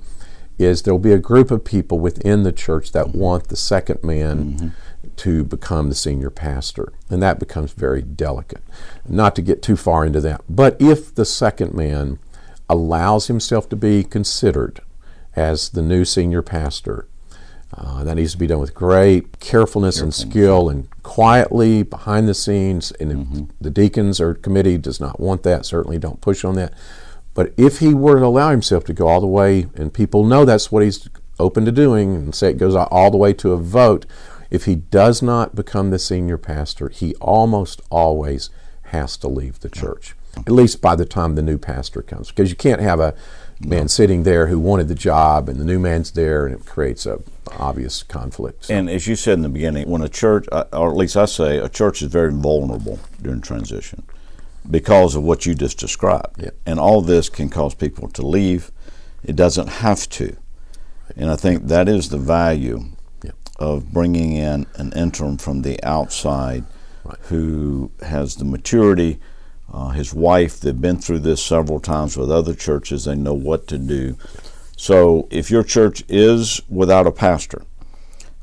is 0.58 0.82
there'll 0.82 1.00
be 1.00 1.14
a 1.14 1.20
group 1.20 1.52
of 1.52 1.64
people 1.64 2.00
within 2.00 2.44
the 2.44 2.52
church 2.52 2.92
that 2.92 3.16
want 3.16 3.48
the 3.48 3.56
second 3.56 4.04
man 4.04 4.38
mm-hmm. 4.38 4.68
to 5.16 5.46
become 5.46 5.88
the 5.88 5.96
senior 5.96 6.30
pastor. 6.30 6.92
And 7.10 7.24
that 7.24 7.40
becomes 7.40 7.72
very 7.72 8.02
delicate. 8.02 8.62
Not 9.08 9.36
to 9.38 9.42
get 9.42 9.62
too 9.62 9.78
far 9.78 10.06
into 10.06 10.20
that. 10.20 10.42
But 10.50 10.76
if 10.82 11.16
the 11.16 11.24
second 11.24 11.74
man 11.74 12.20
allows 12.68 13.28
himself 13.28 13.70
to 13.70 13.78
be 13.78 14.04
considered 14.04 14.82
as 15.34 15.70
the 15.70 15.82
new 15.82 16.04
senior 16.04 16.42
pastor, 16.42 17.08
uh, 17.74 18.04
that 18.04 18.16
needs 18.16 18.32
to 18.32 18.38
be 18.38 18.48
done 18.48 18.60
with 18.60 18.74
great 18.74 19.40
carefulness 19.40 20.00
and 20.00 20.14
skill 20.14 20.70
and 20.70 20.88
quietly 21.04 21.84
behind 21.84 22.28
the 22.28 22.34
scenes. 22.34 22.92
And 22.94 23.12
if 23.12 23.50
the 23.60 23.70
deacons 23.70 24.22
or 24.22 24.34
committee 24.34 24.78
does 24.78 25.00
not 25.00 25.20
want 25.20 25.44
that, 25.44 25.66
certainly 25.66 25.98
don't 25.98 26.22
push 26.22 26.46
on 26.46 26.56
that. 26.56 26.74
But 27.34 27.54
if 27.58 27.80
he 27.80 27.94
were 27.94 28.20
to 28.20 28.26
allow 28.26 28.52
himself 28.52 28.84
to 28.86 28.94
go 28.94 29.08
all 29.08 29.22
the 29.22 29.28
way, 29.28 29.68
and 29.76 29.94
people 29.94 30.24
know 30.24 30.46
that's 30.46 30.72
what 30.72 30.82
he's 30.82 31.08
open 31.40 31.66
to 31.66 31.72
doing, 31.72 32.16
and 32.16 32.34
say 32.34 32.50
it 32.50 32.58
goes 32.58 32.76
all 32.76 33.12
the 33.12 33.18
way 33.18 33.34
to 33.34 33.52
a 33.52 33.58
vote, 33.58 34.06
if 34.50 34.66
he 34.66 34.76
does 34.76 35.22
not 35.22 35.56
become 35.56 35.92
the 35.92 36.00
senior 36.00 36.38
pastor, 36.38 36.90
he 36.90 37.14
almost 37.16 37.82
always 37.92 38.50
has 38.84 39.18
to 39.18 39.28
leave 39.28 39.60
the 39.60 39.70
church, 39.70 40.16
at 40.38 40.50
least 40.50 40.82
by 40.82 40.96
the 40.96 41.06
time 41.06 41.36
the 41.36 41.42
new 41.42 41.58
pastor 41.58 42.02
comes. 42.02 42.30
Because 42.30 42.50
you 42.50 42.56
can't 42.56 42.82
have 42.82 43.00
a 43.00 43.14
man 43.60 43.88
sitting 43.88 44.24
there 44.24 44.48
who 44.48 44.60
wanted 44.60 44.88
the 44.88 44.96
job 44.96 45.50
and 45.50 45.60
the 45.60 45.66
new 45.66 45.80
man's 45.80 46.12
there, 46.12 46.46
and 46.46 46.56
it 46.56 46.66
creates 46.66 47.06
a 47.06 47.20
obvious 47.58 48.04
conflict. 48.04 48.66
So- 48.66 48.74
And 48.74 48.90
as 48.90 49.08
you 49.08 49.16
said 49.16 49.34
in 49.34 49.42
the 49.42 49.50
beginning, 49.50 49.90
when 49.90 50.02
a 50.02 50.10
church, 50.10 50.46
uh, 50.52 50.66
or 50.74 50.90
at 50.92 50.98
least 50.98 51.16
I 51.18 51.26
say, 51.26 51.58
a 51.58 51.70
church 51.70 52.02
is 52.02 52.12
very 52.12 52.32
vulnerable 52.32 53.00
during 53.22 53.42
transition 53.42 54.04
because 54.70 55.16
of 55.16 55.24
what 55.24 55.46
you 55.46 55.56
just 55.56 55.80
described. 55.80 56.42
Yeah. 56.42 56.50
And 56.66 56.80
all 56.80 57.02
this 57.02 57.30
can 57.30 57.50
cause 57.50 57.74
people 57.74 58.10
to 58.10 58.26
leave. 58.26 58.72
It 59.24 59.36
doesn't 59.36 59.68
have 59.70 60.08
to. 60.10 60.36
And 61.16 61.30
I 61.32 61.36
think 61.38 61.68
that 61.68 61.88
is 61.88 62.10
the 62.10 62.18
value 62.18 62.84
Yeah. 63.24 63.32
of 63.58 63.92
bringing 63.94 64.34
in 64.34 64.66
an 64.76 64.92
interim 64.94 65.38
from 65.38 65.62
the 65.62 65.82
outside 65.84 66.66
Right. 67.06 67.16
who 67.30 67.92
has 68.02 68.36
the 68.36 68.46
maturity. 68.46 69.20
Uh, 69.72 69.90
his 69.90 70.14
wife, 70.14 70.60
they've 70.60 70.80
been 70.80 70.98
through 70.98 71.20
this 71.20 71.44
several 71.44 71.80
times 71.80 72.18
with 72.18 72.32
other 72.32 72.54
churches, 72.54 73.06
they 73.06 73.16
know 73.16 73.34
what 73.34 73.68
to 73.68 73.78
do. 73.78 74.18
So 74.78 75.28
if 75.30 75.52
your 75.52 75.64
church 75.64 76.04
is 76.08 76.62
without 76.70 77.08
a 77.08 77.12
pastor, 77.12 77.64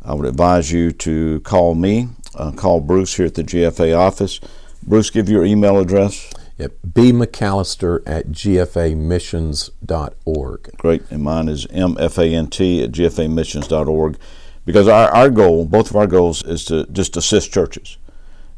I 0.04 0.14
would 0.14 0.26
advise 0.26 0.70
you 0.70 0.92
to 0.92 1.40
call 1.40 1.74
me, 1.74 2.08
uh, 2.34 2.52
call 2.52 2.80
Bruce 2.80 3.16
here 3.16 3.24
at 3.26 3.34
the 3.34 3.44
GFA 3.44 3.96
office. 3.96 4.40
Bruce, 4.82 5.10
give 5.10 5.30
your 5.30 5.44
email 5.44 5.78
address. 5.78 6.32
Yep. 6.58 6.72
B. 6.92 7.10
McAllister 7.10 8.02
at 8.06 8.28
gfamissions.org. 8.28 10.76
Great. 10.76 11.02
And 11.10 11.22
mine 11.22 11.48
is 11.48 11.66
mfant 11.66 12.84
at 12.84 12.92
gfamissions.org 12.92 14.18
because 14.66 14.88
our, 14.88 15.08
our 15.08 15.30
goal, 15.30 15.64
both 15.64 15.88
of 15.90 15.96
our 15.96 16.06
goals, 16.06 16.44
is 16.44 16.64
to 16.66 16.84
just 16.86 17.16
assist 17.16 17.52
churches 17.52 17.96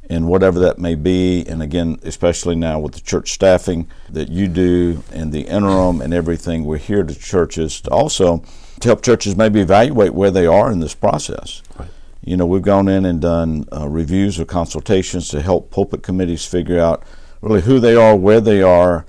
in 0.09 0.27
whatever 0.27 0.59
that 0.61 0.79
may 0.79 0.95
be. 0.95 1.45
And 1.47 1.63
again, 1.63 1.99
especially 2.03 2.55
now 2.57 2.79
with 2.79 2.95
the 2.95 3.01
church 3.01 3.33
staffing 3.33 3.89
that 4.09 4.29
you 4.29 4.49
do 4.49 5.03
and 5.13 5.33
the 5.33 5.43
interim 5.43 6.01
and 6.01 6.15
everything, 6.15 6.65
we're 6.65 6.79
here 6.79 7.03
to 7.03 7.15
churches 7.15 7.81
to 7.83 7.91
also 7.91 8.43
to 8.81 8.89
help 8.89 9.03
churches 9.03 9.37
maybe 9.37 9.61
evaluate 9.61 10.15
where 10.15 10.31
they 10.31 10.47
are 10.47 10.71
in 10.71 10.81
this 10.81 10.95
process. 10.95 11.63
Right. 11.79 11.89
You 12.23 12.37
know, 12.37 12.47
we've 12.47 12.63
gone 12.63 12.89
in 12.89 13.05
and 13.05 13.21
done 13.21 13.67
uh, 13.73 13.89
reviews 13.89 14.39
or 14.39 14.45
consultations 14.45 15.29
to 15.29 15.41
help 15.41 15.71
pulpit 15.71 16.03
committees 16.03 16.45
figure 16.45 16.79
out 16.79 17.05
really 17.41 17.63
who 17.63 17.79
they 17.79 17.95
are, 17.95 18.17
where 18.17 18.41
they 18.41 18.63
are, 18.63 19.07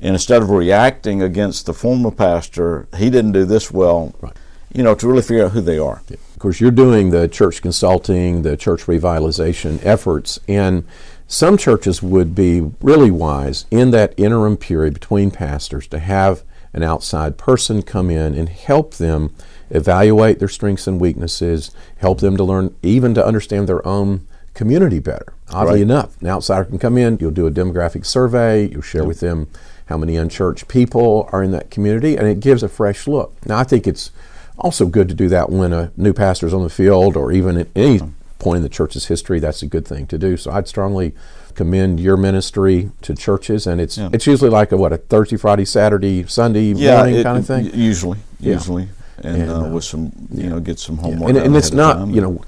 and 0.00 0.14
instead 0.14 0.42
of 0.42 0.50
reacting 0.50 1.22
against 1.22 1.66
the 1.66 1.74
former 1.74 2.10
pastor, 2.10 2.86
he 2.96 3.10
didn't 3.10 3.32
do 3.32 3.44
this 3.44 3.70
well. 3.70 4.14
Right. 4.20 4.36
You 4.72 4.82
know, 4.82 4.94
to 4.94 5.08
really 5.08 5.22
figure 5.22 5.46
out 5.46 5.52
who 5.52 5.62
they 5.62 5.78
are. 5.78 6.02
Of 6.38 6.42
course, 6.42 6.60
you're 6.60 6.70
doing 6.70 7.10
the 7.10 7.26
church 7.26 7.60
consulting, 7.62 8.42
the 8.42 8.56
church 8.56 8.84
revitalization 8.84 9.84
efforts, 9.84 10.38
and 10.46 10.84
some 11.26 11.56
churches 11.58 12.00
would 12.00 12.36
be 12.36 12.60
really 12.80 13.10
wise 13.10 13.66
in 13.72 13.90
that 13.90 14.14
interim 14.16 14.56
period 14.56 14.94
between 14.94 15.32
pastors 15.32 15.88
to 15.88 15.98
have 15.98 16.44
an 16.72 16.84
outside 16.84 17.38
person 17.38 17.82
come 17.82 18.08
in 18.08 18.34
and 18.34 18.50
help 18.50 18.94
them 18.94 19.34
evaluate 19.70 20.38
their 20.38 20.46
strengths 20.46 20.86
and 20.86 21.00
weaknesses, 21.00 21.72
help 21.96 22.20
them 22.20 22.36
to 22.36 22.44
learn, 22.44 22.72
even 22.84 23.14
to 23.14 23.26
understand 23.26 23.68
their 23.68 23.84
own 23.84 24.24
community 24.54 25.00
better. 25.00 25.32
Oddly 25.50 25.72
Right. 25.72 25.82
enough, 25.82 26.22
an 26.22 26.28
outsider 26.28 26.66
can 26.66 26.78
come 26.78 26.96
in, 26.96 27.18
you'll 27.20 27.32
do 27.32 27.48
a 27.48 27.50
demographic 27.50 28.06
survey, 28.06 28.68
you'll 28.68 28.80
share 28.82 29.04
with 29.04 29.18
them 29.18 29.48
how 29.86 29.96
many 29.96 30.16
unchurched 30.16 30.68
people 30.68 31.28
are 31.32 31.42
in 31.42 31.50
that 31.50 31.68
community, 31.72 32.16
and 32.16 32.28
it 32.28 32.38
gives 32.38 32.62
a 32.62 32.68
fresh 32.68 33.08
look. 33.08 33.34
Now, 33.44 33.58
I 33.58 33.64
think 33.64 33.88
it's 33.88 34.12
also 34.58 34.86
good 34.86 35.08
to 35.08 35.14
do 35.14 35.28
that 35.28 35.50
when 35.50 35.72
a 35.72 35.90
new 35.96 36.12
pastor's 36.12 36.52
on 36.54 36.62
the 36.62 36.68
field 36.70 37.16
or 37.16 37.32
even 37.32 37.56
at 37.56 37.68
any 37.76 38.00
point 38.38 38.58
in 38.58 38.62
the 38.62 38.68
church's 38.68 39.06
history. 39.06 39.38
That's 39.40 39.62
a 39.62 39.66
good 39.66 39.86
thing 39.86 40.06
to 40.08 40.18
do. 40.18 40.36
So 40.36 40.50
I'd 40.50 40.68
strongly 40.68 41.14
commend 41.54 41.98
your 41.98 42.16
ministry 42.16 42.90
to 43.02 43.14
churches, 43.14 43.66
and 43.66 43.80
it's 43.80 43.98
Yeah. 43.98 44.10
it's 44.12 44.26
usually 44.26 44.50
like 44.50 44.70
a 44.70 44.76
what 44.76 44.92
a 44.92 44.98
Thursday, 44.98 45.36
Friday, 45.36 45.64
Saturday, 45.64 46.24
Sunday 46.28 46.72
morning 46.74 47.16
it- 47.16 47.22
kind 47.24 47.38
of 47.38 47.46
thing. 47.46 47.70
Usually, 47.74 48.18
Yeah. 48.38 48.52
usually, 48.54 48.88
and, 49.24 49.42
And, 49.42 49.50
uh, 49.50 49.60
uh, 49.64 49.68
with 49.70 49.82
some, 49.82 50.12
you 50.32 50.48
know, 50.48 50.60
get 50.60 50.78
some 50.78 50.98
homework. 50.98 51.30
and, 51.30 51.38
and 51.38 51.56
it's 51.56 51.72
not, 51.72 52.06
you 52.08 52.20
know, 52.20 52.40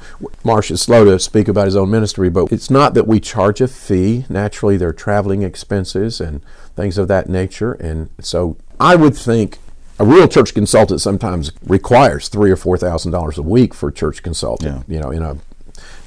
Marsh 0.45 0.71
is 0.71 0.81
slow 0.81 1.05
to 1.05 1.19
speak 1.19 1.49
about 1.49 1.65
his 1.67 1.75
own 1.75 1.91
ministry, 1.91 2.31
but 2.31 2.53
it's 2.53 2.71
not 2.71 2.95
that 2.95 3.09
we 3.09 3.19
charge 3.19 3.61
a 3.61 3.67
fee. 3.67 4.25
Naturally, 4.29 4.77
there 4.77 4.91
are 4.91 4.93
traveling 4.93 5.43
expenses 5.43 6.21
and 6.21 6.41
things 6.77 6.97
of 6.97 7.09
that 7.09 7.29
nature. 7.29 7.73
And 7.73 8.11
so 8.21 8.57
I 8.79 8.95
would 8.95 9.17
think 9.17 9.59
a 10.01 10.05
real 10.05 10.27
church 10.27 10.55
consultant 10.55 11.01
sometimes 11.01 11.53
requires 11.67 12.29
three 12.29 12.51
or 12.51 12.57
four 12.57 12.77
thousand 12.79 13.13
dollars 13.13 13.37
a 13.37 13.43
week 13.43 13.75
for 13.75 13.91
a 13.91 13.93
church 13.93 14.23
consultant, 14.23 14.85
Yeah. 14.89 14.95
you 14.95 15.01
know, 15.01 15.11
in 15.11 15.23
a 15.23 15.37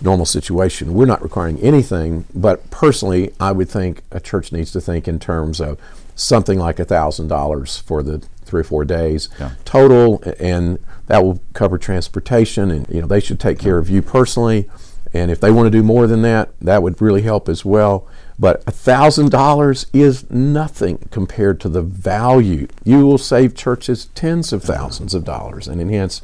normal 0.02 0.26
situation. 0.26 0.94
We're 0.96 1.06
not 1.06 1.22
requiring 1.22 1.60
anything, 1.60 2.26
but 2.34 2.70
personally, 2.72 3.32
I 3.40 3.52
would 3.52 3.70
think 3.70 4.02
a 4.12 4.20
church 4.20 4.52
needs 4.52 4.72
to 4.72 4.82
think 4.82 5.08
in 5.08 5.20
terms 5.20 5.62
of 5.62 5.78
something 6.16 6.58
like 6.60 6.80
a 6.80 6.86
thousand 6.86 7.28
dollars 7.28 7.78
for 7.78 8.02
the 8.02 8.18
three 8.46 8.62
or 8.62 8.66
four 8.66 8.84
days 8.84 9.30
Yeah. 9.40 9.52
total, 9.64 10.24
and 10.40 10.80
that 11.08 11.24
will 11.24 11.40
cover 11.54 11.78
transportation, 11.78 12.72
and 12.72 12.88
you 12.90 13.02
know 13.02 13.08
they 13.08 13.20
should 13.20 13.40
take 13.40 13.60
care 13.60 13.78
of 13.78 13.90
you 13.92 14.02
personally. 14.02 14.68
And 15.14 15.30
if 15.30 15.40
they 15.40 15.52
want 15.52 15.68
to 15.68 15.72
do 15.72 15.84
more 15.84 16.08
than 16.08 16.24
that, 16.24 16.50
that 16.62 16.82
would 16.82 17.00
really 17.00 17.22
help 17.22 17.48
as 17.48 17.64
well. 17.64 18.08
But 18.40 18.64
a 18.66 18.72
thousand 18.72 19.32
dollars 19.32 19.86
is 19.94 20.30
nothing 20.30 21.08
compared 21.12 21.60
to 21.62 21.70
the 21.70 21.82
value. 21.82 22.68
You 22.84 23.06
will 23.06 23.18
save 23.18 23.56
churches 23.56 24.06
tens 24.16 24.52
of 24.52 24.64
thousands 24.64 25.14
of 25.14 25.24
dollars 25.24 25.68
and 25.68 25.80
enhance 25.80 26.22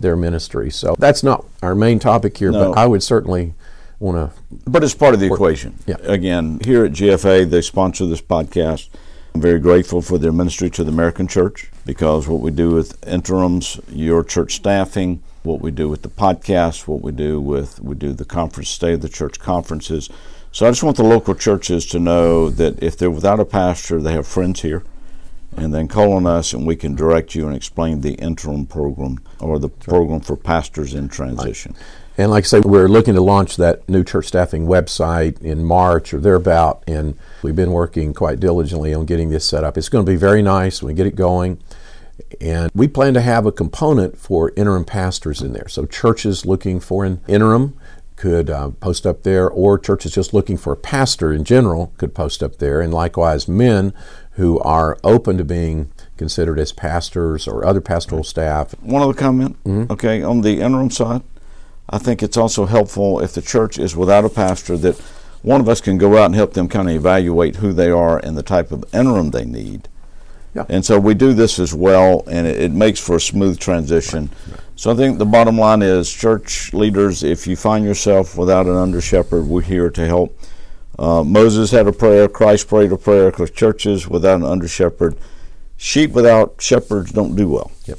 their 0.00 0.16
ministry. 0.16 0.70
So 0.70 0.94
that's 0.98 1.22
not 1.22 1.44
our 1.62 1.74
main 1.74 1.98
topic 1.98 2.36
here, 2.38 2.52
No. 2.52 2.70
but 2.72 2.78
I 2.78 2.86
would 2.86 3.02
certainly 3.02 3.54
want 3.98 4.32
to. 4.32 4.40
But 4.70 4.84
it's 4.84 4.94
part 4.94 5.14
of 5.14 5.20
the 5.20 5.26
equation. 5.26 5.74
Yeah. 5.86 5.96
Again, 6.02 6.60
here 6.64 6.84
at 6.84 6.92
GFA, 6.92 7.48
they 7.50 7.60
sponsor 7.60 8.06
this 8.06 8.20
podcast. 8.20 8.88
I'm 9.34 9.40
very 9.40 9.58
grateful 9.58 10.00
for 10.00 10.18
their 10.18 10.32
ministry 10.32 10.70
to 10.70 10.84
the 10.84 10.90
American 10.90 11.26
church 11.26 11.70
because 11.84 12.28
what 12.28 12.40
we 12.40 12.50
do 12.50 12.70
with 12.70 13.04
interims, 13.06 13.78
your 13.88 14.24
church 14.24 14.54
staffing, 14.54 15.22
what 15.42 15.60
we 15.60 15.70
do 15.70 15.88
with 15.88 16.02
the 16.02 16.08
podcast, 16.08 16.86
what 16.88 17.02
we 17.02 17.12
do 17.12 17.40
with 17.40 17.80
we 17.80 17.94
do 17.94 18.12
the 18.12 18.24
conference 18.24 18.68
stay 18.68 18.94
of 18.94 19.00
the 19.00 19.08
church 19.08 19.38
conferences. 19.38 20.08
So 20.50 20.66
I 20.66 20.70
just 20.70 20.82
want 20.82 20.96
the 20.96 21.04
local 21.04 21.34
churches 21.34 21.86
to 21.86 21.98
know 21.98 22.50
that 22.50 22.82
if 22.82 22.96
they're 22.96 23.10
without 23.10 23.40
a 23.40 23.44
pastor, 23.44 24.00
they 24.00 24.12
have 24.12 24.26
friends 24.26 24.62
here. 24.62 24.82
And 25.56 25.74
then 25.74 25.88
call 25.88 26.12
on 26.12 26.26
us 26.26 26.52
and 26.52 26.66
we 26.66 26.76
can 26.76 26.94
direct 26.94 27.34
you 27.34 27.46
and 27.46 27.56
explain 27.56 28.00
the 28.00 28.14
interim 28.14 28.66
program 28.66 29.18
or 29.40 29.58
the 29.58 29.68
program 29.68 30.20
for 30.20 30.36
pastors 30.36 30.94
in 30.94 31.08
transition. 31.08 31.74
And 32.16 32.30
like 32.30 32.44
I 32.44 32.46
say, 32.46 32.60
we're 32.60 32.88
looking 32.88 33.14
to 33.14 33.20
launch 33.20 33.56
that 33.56 33.88
new 33.88 34.02
church 34.02 34.26
staffing 34.26 34.66
website 34.66 35.40
in 35.40 35.64
March 35.64 36.12
or 36.12 36.18
thereabout, 36.18 36.82
and 36.88 37.16
we've 37.42 37.54
been 37.54 37.70
working 37.70 38.12
quite 38.12 38.40
diligently 38.40 38.92
on 38.92 39.06
getting 39.06 39.30
this 39.30 39.46
set 39.46 39.62
up. 39.62 39.78
It's 39.78 39.88
going 39.88 40.04
to 40.04 40.10
be 40.10 40.16
very 40.16 40.42
nice 40.42 40.82
when 40.82 40.88
we 40.88 40.96
get 40.96 41.06
it 41.06 41.14
going. 41.14 41.60
And 42.40 42.70
we 42.74 42.88
plan 42.88 43.14
to 43.14 43.20
have 43.20 43.46
a 43.46 43.52
component 43.52 44.18
for 44.18 44.52
interim 44.56 44.84
pastors 44.84 45.40
in 45.42 45.52
there. 45.52 45.68
So 45.68 45.86
churches 45.86 46.44
looking 46.44 46.80
for 46.80 47.04
an 47.04 47.20
interim 47.28 47.78
could 48.18 48.50
uh, 48.50 48.70
post 48.80 49.06
up 49.06 49.22
there, 49.22 49.48
or 49.48 49.78
churches 49.78 50.12
just 50.12 50.34
looking 50.34 50.56
for 50.56 50.72
a 50.72 50.76
pastor 50.76 51.32
in 51.32 51.44
general 51.44 51.92
could 51.98 52.14
post 52.14 52.42
up 52.42 52.56
there. 52.58 52.80
And 52.80 52.92
likewise, 52.92 53.46
men 53.46 53.92
who 54.32 54.58
are 54.60 54.98
open 55.04 55.38
to 55.38 55.44
being 55.44 55.90
considered 56.16 56.58
as 56.58 56.72
pastors 56.72 57.46
or 57.46 57.64
other 57.64 57.80
pastoral 57.80 58.24
staff. 58.24 58.72
One 58.80 59.02
other 59.02 59.14
comment, 59.14 59.56
Mm-hmm. 59.64 59.92
okay, 59.92 60.20
on 60.22 60.40
the 60.40 60.60
interim 60.60 60.90
side, 60.90 61.22
I 61.88 61.98
think 61.98 62.22
it's 62.22 62.36
also 62.36 62.66
helpful 62.66 63.20
if 63.20 63.32
the 63.32 63.40
church 63.42 63.78
is 63.78 63.96
without 63.96 64.24
a 64.24 64.28
pastor 64.28 64.76
that 64.78 64.98
one 65.42 65.60
of 65.60 65.68
us 65.68 65.80
can 65.80 65.96
go 65.96 66.16
out 66.18 66.26
and 66.26 66.34
help 66.34 66.54
them 66.54 66.68
kind 66.68 66.88
of 66.88 66.96
evaluate 66.96 67.56
who 67.56 67.72
they 67.72 67.90
are 67.90 68.18
and 68.18 68.36
the 68.36 68.42
type 68.42 68.72
of 68.72 68.84
interim 68.92 69.30
they 69.30 69.44
need. 69.44 69.88
Yeah. 70.58 70.74
And 70.76 70.84
so 70.84 70.98
we 70.98 71.14
do 71.14 71.32
this 71.34 71.58
as 71.58 71.72
well, 71.74 72.24
and 72.30 72.46
it, 72.46 72.60
it 72.60 72.72
makes 72.72 73.00
for 73.00 73.16
a 73.16 73.20
smooth 73.20 73.58
transition. 73.58 74.30
So 74.76 74.90
I 74.92 74.94
think 74.94 75.18
the 75.18 75.26
bottom 75.26 75.58
line 75.58 75.82
is, 75.82 76.12
church 76.12 76.72
leaders, 76.72 77.22
if 77.22 77.46
you 77.46 77.56
find 77.56 77.84
yourself 77.84 78.36
without 78.36 78.66
an 78.66 78.76
under 78.76 79.00
shepherd, 79.00 79.46
we're 79.46 79.62
here 79.62 79.90
to 79.90 80.06
help. 80.06 80.38
Uh, 80.98 81.22
Moses 81.22 81.70
had 81.70 81.86
a 81.86 81.92
prayer, 81.92 82.28
Christ 82.28 82.68
prayed 82.68 82.92
a 82.92 82.96
prayer, 82.96 83.30
because 83.30 83.50
churches 83.50 84.08
without 84.08 84.36
an 84.36 84.44
under 84.44 84.68
shepherd, 84.68 85.16
sheep 85.76 86.10
without 86.12 86.56
shepherds 86.60 87.12
don't 87.12 87.36
do 87.36 87.48
well. 87.48 87.70
Yep. 87.86 87.98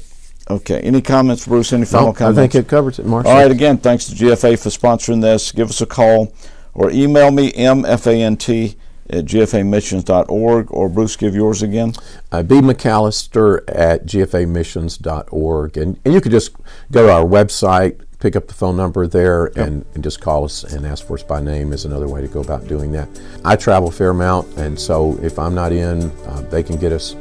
Okay. 0.50 0.80
Any 0.80 1.00
comments, 1.00 1.46
Bruce? 1.46 1.72
Any 1.72 1.86
final 1.86 2.08
No, 2.08 2.12
I 2.12 2.14
comments? 2.16 2.38
think 2.38 2.54
it 2.54 2.68
covers 2.68 2.98
it, 2.98 3.06
Marshall. 3.06 3.30
All 3.30 3.38
right. 3.38 3.50
Again, 3.50 3.78
thanks 3.78 4.06
to 4.06 4.14
GFA 4.14 4.58
for 4.60 4.68
sponsoring 4.68 5.22
this. 5.22 5.52
Give 5.52 5.70
us 5.70 5.80
a 5.80 5.86
call 5.86 6.34
or 6.74 6.90
email 6.90 7.30
me 7.30 7.52
mfant 7.52 8.74
at 9.10 9.24
gfamissions.org 9.24 10.72
or 10.72 10.88
Bruce, 10.88 11.16
give 11.16 11.34
yours 11.34 11.62
again. 11.62 11.92
uh, 12.32 12.42
B. 12.42 12.56
McAllister 12.56 13.62
at 13.68 14.06
gfamissions.org. 14.06 15.76
And, 15.76 15.98
and 16.04 16.14
you 16.14 16.20
could 16.20 16.32
just 16.32 16.54
go 16.90 17.06
to 17.06 17.12
our 17.12 17.24
website, 17.24 18.00
pick 18.20 18.36
up 18.36 18.48
the 18.48 18.54
phone 18.54 18.76
number 18.76 19.06
there, 19.06 19.46
and, 19.58 19.84
and 19.94 20.04
just 20.04 20.20
call 20.20 20.44
us 20.44 20.62
and 20.64 20.86
ask 20.86 21.06
for 21.06 21.14
us 21.14 21.22
by 21.22 21.40
name 21.40 21.72
is 21.72 21.84
another 21.84 22.06
way 22.08 22.20
to 22.20 22.28
go 22.28 22.40
about 22.40 22.66
doing 22.68 22.92
that. 22.92 23.08
I 23.44 23.56
travel 23.56 23.88
a 23.88 23.92
fair 23.92 24.10
amount, 24.10 24.46
and 24.58 24.78
so 24.78 25.18
if 25.22 25.38
I'm 25.38 25.54
not 25.54 25.72
in, 25.72 26.10
uh, 26.26 26.42
they 26.50 26.62
can 26.62 26.76
get 26.76 26.92
us 26.92 27.14
uh, 27.14 27.18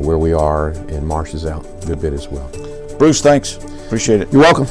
where 0.00 0.18
we 0.18 0.32
are, 0.32 0.70
and 0.88 1.06
Marsh 1.06 1.34
is 1.34 1.46
out 1.46 1.64
a 1.82 1.86
good 1.86 2.00
bit 2.00 2.12
as 2.12 2.28
well. 2.28 2.48
Bruce, 2.98 3.20
thanks. 3.20 3.56
Appreciate 3.86 4.20
it. 4.20 4.32
You're 4.32 4.42
welcome. 4.42 4.66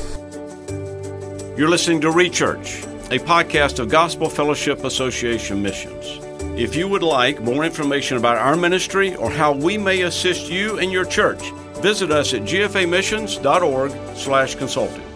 You're 1.58 1.70
listening 1.70 2.02
to 2.02 2.08
Rechurch, 2.08 2.84
a 3.12 3.20
podcast 3.20 3.80
of 3.80 3.90
Gospel 3.90 4.30
Fellowship 4.30 4.84
Association 4.84 5.62
Missions. 5.62 6.23
If 6.56 6.76
you 6.76 6.88
would 6.88 7.02
like 7.02 7.42
more 7.42 7.66
information 7.66 8.18
about 8.18 8.38
our 8.38 8.56
ministry 8.56 9.16
or 9.16 9.32
how 9.32 9.54
we 9.54 9.76
may 9.76 10.04
assist 10.04 10.52
you 10.52 10.78
and 10.78 10.92
your 10.92 11.04
church, 11.04 11.42
visit 11.82 12.12
us 12.12 12.36
at 12.36 12.44
gfamissions.org/consulting. 12.44 15.13